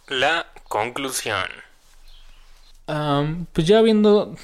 la 0.07 0.47
conclusión. 0.67 1.47
pues 3.53 3.67
ya 3.67 3.81
viendo 3.81 4.35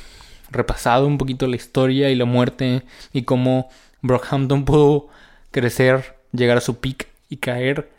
repasado 0.52 1.08
un 1.08 1.18
poquito 1.18 1.48
la 1.48 1.56
historia 1.56 2.10
y 2.10 2.16
la 2.16 2.26
muerte 2.26 2.84
y 3.14 3.24
cómo 3.24 3.70
Brockhampton 4.02 4.66
pudo 4.66 5.08
crecer, 5.52 6.16
llegar 6.32 6.58
a 6.58 6.62
su 6.62 6.80
peak 6.80 7.08
y 7.30 7.38
caer 7.38 7.90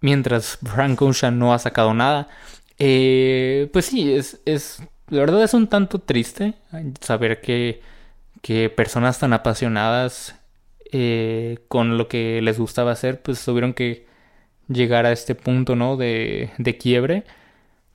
mientras 0.00 0.58
Frank 0.62 1.00
Ocean 1.02 1.38
no 1.38 1.52
ha 1.54 1.58
sacado 1.58 1.94
nada. 1.94 2.28
Eh, 2.78 3.68
pues 3.72 3.86
sí, 3.86 4.12
es, 4.12 4.40
es, 4.46 4.82
la 5.08 5.20
verdad 5.20 5.42
es 5.42 5.54
un 5.54 5.68
tanto 5.68 5.98
triste 6.00 6.54
saber 7.00 7.40
que, 7.40 7.82
que 8.42 8.70
personas 8.70 9.18
tan 9.18 9.32
apasionadas 9.32 10.36
eh, 10.92 11.58
con 11.68 11.98
lo 11.98 12.08
que 12.08 12.40
les 12.42 12.58
gustaba 12.58 12.92
hacer, 12.92 13.20
pues 13.22 13.44
tuvieron 13.44 13.74
que 13.74 14.06
llegar 14.68 15.06
a 15.06 15.12
este 15.12 15.34
punto, 15.34 15.76
¿no? 15.76 15.96
De, 15.96 16.50
de 16.58 16.78
quiebre. 16.78 17.24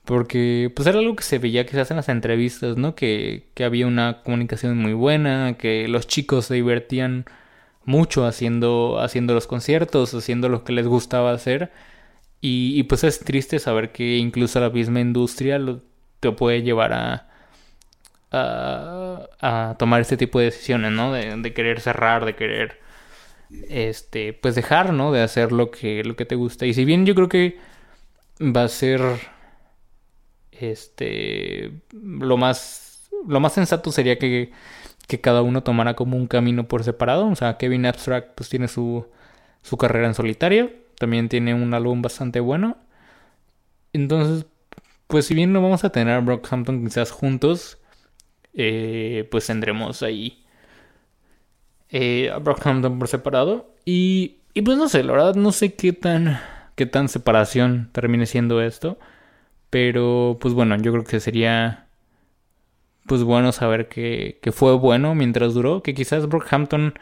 Porque 0.06 0.72
pues 0.74 0.86
era 0.88 1.00
algo 1.00 1.16
que 1.16 1.24
se 1.24 1.38
veía 1.38 1.66
quizás 1.66 1.90
en 1.90 1.96
las 1.98 2.08
entrevistas, 2.08 2.76
¿no? 2.76 2.94
Que, 2.94 3.48
que 3.54 3.64
había 3.64 3.86
una 3.86 4.22
comunicación 4.22 4.78
muy 4.78 4.94
buena, 4.94 5.56
que 5.58 5.88
los 5.88 6.06
chicos 6.06 6.46
se 6.46 6.54
divertían 6.54 7.26
mucho 7.86 8.26
haciendo, 8.26 9.00
haciendo 9.00 9.34
los 9.34 9.46
conciertos, 9.46 10.14
haciendo 10.14 10.48
lo 10.48 10.64
que 10.64 10.72
les 10.72 10.86
gustaba 10.86 11.32
hacer. 11.32 11.72
Y, 12.40 12.84
pues 12.84 13.02
es 13.04 13.20
triste 13.20 13.58
saber 13.58 13.92
que 13.92 14.18
incluso 14.18 14.60
la 14.60 14.70
misma 14.70 15.00
industria 15.00 15.58
lo, 15.58 15.82
te 16.20 16.30
puede 16.32 16.62
llevar 16.62 16.92
a, 16.92 17.28
a, 18.30 19.74
tomar 19.78 20.00
este 20.02 20.16
tipo 20.16 20.38
de 20.38 20.46
decisiones, 20.46 20.92
¿no? 20.92 21.12
De, 21.12 21.36
de, 21.36 21.52
querer 21.54 21.80
cerrar, 21.80 22.24
de 22.24 22.36
querer, 22.36 22.80
este, 23.68 24.32
pues 24.32 24.54
dejar, 24.54 24.92
¿no? 24.92 25.12
De 25.12 25.22
hacer 25.22 25.50
lo 25.52 25.70
que, 25.72 26.04
lo 26.04 26.14
que 26.16 26.26
te 26.26 26.36
gusta. 26.36 26.66
Y 26.66 26.74
si 26.74 26.84
bien 26.84 27.06
yo 27.06 27.16
creo 27.16 27.28
que 27.28 27.58
va 28.40 28.64
a 28.64 28.68
ser 28.68 29.00
este, 30.60 31.72
lo 31.92 32.36
más, 32.36 33.08
lo 33.26 33.40
más 33.40 33.52
sensato 33.52 33.92
sería 33.92 34.18
que, 34.18 34.52
que 35.06 35.20
cada 35.20 35.42
uno 35.42 35.62
tomara 35.62 35.94
como 35.94 36.16
un 36.16 36.26
camino 36.26 36.68
por 36.68 36.84
separado. 36.84 37.28
O 37.28 37.36
sea, 37.36 37.56
Kevin 37.58 37.86
Abstract 37.86 38.34
pues 38.34 38.48
tiene 38.48 38.68
su, 38.68 39.06
su 39.62 39.76
carrera 39.76 40.06
en 40.06 40.14
solitario. 40.14 40.72
También 40.98 41.28
tiene 41.28 41.54
un 41.54 41.74
álbum 41.74 42.02
bastante 42.02 42.40
bueno. 42.40 42.78
Entonces, 43.92 44.46
pues 45.06 45.26
si 45.26 45.34
bien 45.34 45.52
no 45.52 45.62
vamos 45.62 45.84
a 45.84 45.90
tener 45.90 46.14
a 46.14 46.20
Brockhampton 46.20 46.84
quizás 46.84 47.10
juntos, 47.10 47.78
eh, 48.54 49.28
pues 49.30 49.46
tendremos 49.46 50.02
ahí 50.02 50.44
eh, 51.90 52.30
a 52.30 52.38
Brockhampton 52.38 52.98
por 52.98 53.08
separado. 53.08 53.74
Y, 53.84 54.38
y 54.54 54.62
pues 54.62 54.78
no 54.78 54.88
sé, 54.88 55.02
la 55.02 55.12
verdad 55.12 55.34
no 55.34 55.52
sé 55.52 55.74
qué 55.74 55.92
tan, 55.92 56.40
qué 56.74 56.86
tan 56.86 57.08
separación 57.08 57.90
termine 57.92 58.26
siendo 58.26 58.60
esto. 58.62 58.98
Pero 59.76 60.38
pues 60.40 60.54
bueno, 60.54 60.74
yo 60.78 60.90
creo 60.90 61.04
que 61.04 61.20
sería 61.20 61.84
pues 63.04 63.22
bueno 63.22 63.52
saber 63.52 63.88
que, 63.90 64.38
que 64.40 64.50
fue 64.50 64.72
bueno 64.72 65.14
mientras 65.14 65.52
duró, 65.52 65.82
que 65.82 65.92
quizás 65.92 66.26
Brockhampton 66.30 66.94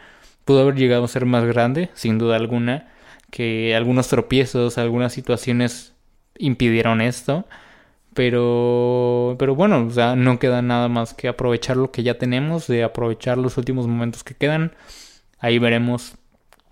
pudo 0.44 0.62
haber 0.62 0.74
llegado 0.74 1.04
a 1.04 1.08
ser 1.08 1.24
más 1.24 1.44
grande, 1.44 1.90
sin 1.94 2.18
duda 2.18 2.34
alguna, 2.34 2.92
que 3.30 3.76
algunos 3.76 4.08
tropiezos, 4.08 4.76
algunas 4.76 5.12
situaciones 5.12 5.94
impidieron 6.36 7.00
esto. 7.00 7.44
Pero, 8.12 9.36
pero 9.38 9.54
bueno, 9.54 9.86
o 9.86 9.90
sea, 9.92 10.16
no 10.16 10.40
queda 10.40 10.60
nada 10.60 10.88
más 10.88 11.14
que 11.14 11.28
aprovechar 11.28 11.76
lo 11.76 11.92
que 11.92 12.02
ya 12.02 12.18
tenemos, 12.18 12.66
de 12.66 12.82
aprovechar 12.82 13.38
los 13.38 13.56
últimos 13.56 13.86
momentos 13.86 14.24
que 14.24 14.34
quedan. 14.34 14.72
Ahí 15.38 15.60
veremos 15.60 16.16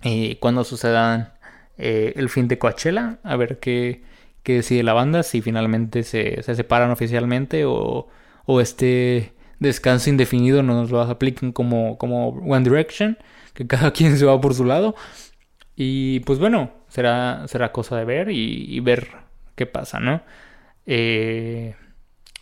eh, 0.02 0.36
cuando 0.40 0.64
suceda 0.64 1.38
eh, 1.78 2.12
el 2.16 2.28
fin 2.28 2.48
de 2.48 2.58
Coachella, 2.58 3.18
a 3.22 3.36
ver 3.36 3.60
qué, 3.60 4.02
que 4.42 4.54
decide 4.54 4.82
la 4.82 4.92
banda 4.92 5.22
si 5.22 5.40
finalmente 5.40 6.02
se, 6.02 6.42
se 6.42 6.54
separan 6.54 6.90
oficialmente 6.90 7.64
o, 7.64 8.08
o 8.44 8.60
este 8.60 9.34
descanso 9.62 10.10
indefinido 10.10 10.62
nos 10.62 10.90
lo 10.90 11.00
apliquen 11.00 11.52
como, 11.52 11.96
como 11.96 12.28
One 12.28 12.64
Direction, 12.68 13.16
que 13.54 13.66
cada 13.68 13.92
quien 13.92 14.18
se 14.18 14.26
va 14.26 14.40
por 14.40 14.54
su 14.54 14.64
lado. 14.64 14.94
Y 15.76 16.20
pues 16.20 16.38
bueno, 16.38 16.70
será, 16.88 17.46
será 17.48 17.72
cosa 17.72 17.96
de 17.96 18.04
ver 18.04 18.28
y, 18.30 18.78
ver 18.80 19.08
qué 19.54 19.66
pasa, 19.66 20.00
¿no? 20.00 20.22
Eh, 20.86 21.74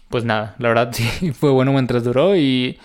pues 0.08 0.24
nada, 0.24 0.56
la 0.58 0.68
verdad 0.68 0.90
sí 0.92 1.32
fue 1.32 1.50
bueno 1.50 1.72
mientras 1.72 2.02
duró 2.02 2.36
y, 2.36 2.78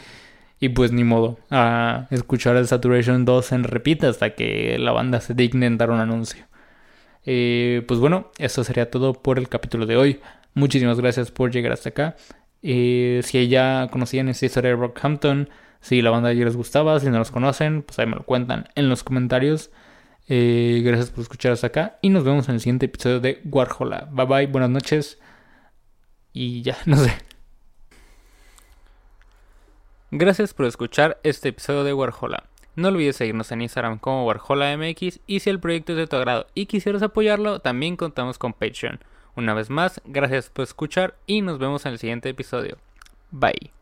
y 0.60 0.70
pues 0.70 0.92
ni 0.92 1.04
modo 1.04 1.40
a 1.50 2.08
escuchar 2.12 2.56
el 2.58 2.68
Saturation 2.68 3.26
2 3.26 3.52
en 3.54 3.64
repeat 3.64 4.04
hasta 4.04 4.36
que 4.36 4.78
la 4.80 4.92
banda 4.92 5.22
se 5.22 5.34
digne 5.34 5.66
en 5.66 5.78
dar 5.78 5.90
un 5.90 6.00
anuncio. 6.00 6.46
Eh, 7.26 7.84
pues 7.88 8.00
bueno, 8.00 8.32
eso 8.38 8.64
sería 8.64 8.90
todo 8.92 9.14
por 9.14 9.38
el 9.40 9.50
capítulo 9.50 9.86
de 9.86 9.98
hoy. 9.98 10.22
Muchísimas 10.54 11.00
gracias 11.00 11.32
por 11.32 11.52
llegar 11.52 11.72
hasta 11.72 11.90
acá. 11.90 12.16
Eh, 12.62 13.22
si 13.24 13.48
ya 13.48 13.90
conocían 13.92 14.30
esta 14.30 14.46
historia 14.46 14.72
de 14.72 14.76
Rockhampton, 14.78 15.50
si 15.82 16.02
la 16.02 16.10
banda 16.10 16.34
ya 16.34 16.46
les 16.46 16.56
gustaba, 16.56 17.00
si 17.00 17.10
no 17.10 17.20
los 17.20 17.32
conocen, 17.32 17.84
pues 17.84 18.00
ahí 18.00 18.08
me 18.08 18.16
lo 18.16 18.24
cuentan 18.24 18.70
en 18.76 18.90
los 18.90 19.04
comentarios. 19.04 19.72
Eh, 20.28 20.82
gracias 20.84 21.12
por 21.12 21.22
escuchar 21.22 21.52
hasta 21.52 21.68
acá 21.68 22.00
y 22.02 22.10
nos 22.10 22.24
vemos 22.24 22.50
en 22.50 22.56
el 22.56 22.62
siguiente 22.62 22.88
episodio 22.88 23.20
de 23.20 23.42
Warhola. 23.46 24.10
Bye 24.12 24.26
bye, 24.26 24.48
buenas 24.48 24.72
noches 24.72 25.20
y 26.34 26.64
ya, 26.64 26.78
no 26.86 26.98
sé. 26.98 27.14
Gracias 30.12 30.54
por 30.54 30.66
escuchar 30.66 31.20
este 31.24 31.50
episodio 31.50 31.84
de 31.84 31.94
Warhola. 31.94 32.46
No 32.76 32.90
olvides 32.90 33.16
seguirnos 33.16 33.52
en 33.52 33.62
Instagram 33.62 34.00
como 34.00 34.26
WarholaMX 34.26 35.20
y 35.28 35.40
si 35.40 35.50
el 35.50 35.60
proyecto 35.60 35.94
es 35.94 35.98
de 35.98 36.08
tu 36.08 36.16
agrado 36.16 36.48
y 36.54 36.66
quisieras 36.66 37.02
apoyarlo, 37.04 37.60
también 37.60 37.96
contamos 37.96 38.38
con 38.38 38.54
Patreon. 38.54 39.00
Una 39.36 39.54
vez 39.54 39.70
más, 39.70 40.02
gracias 40.06 40.50
por 40.50 40.64
escuchar 40.64 41.16
y 41.26 41.42
nos 41.42 41.60
vemos 41.60 41.86
en 41.86 41.94
el 41.94 42.00
siguiente 42.00 42.30
episodio. 42.30 42.78
Bye. 43.32 43.75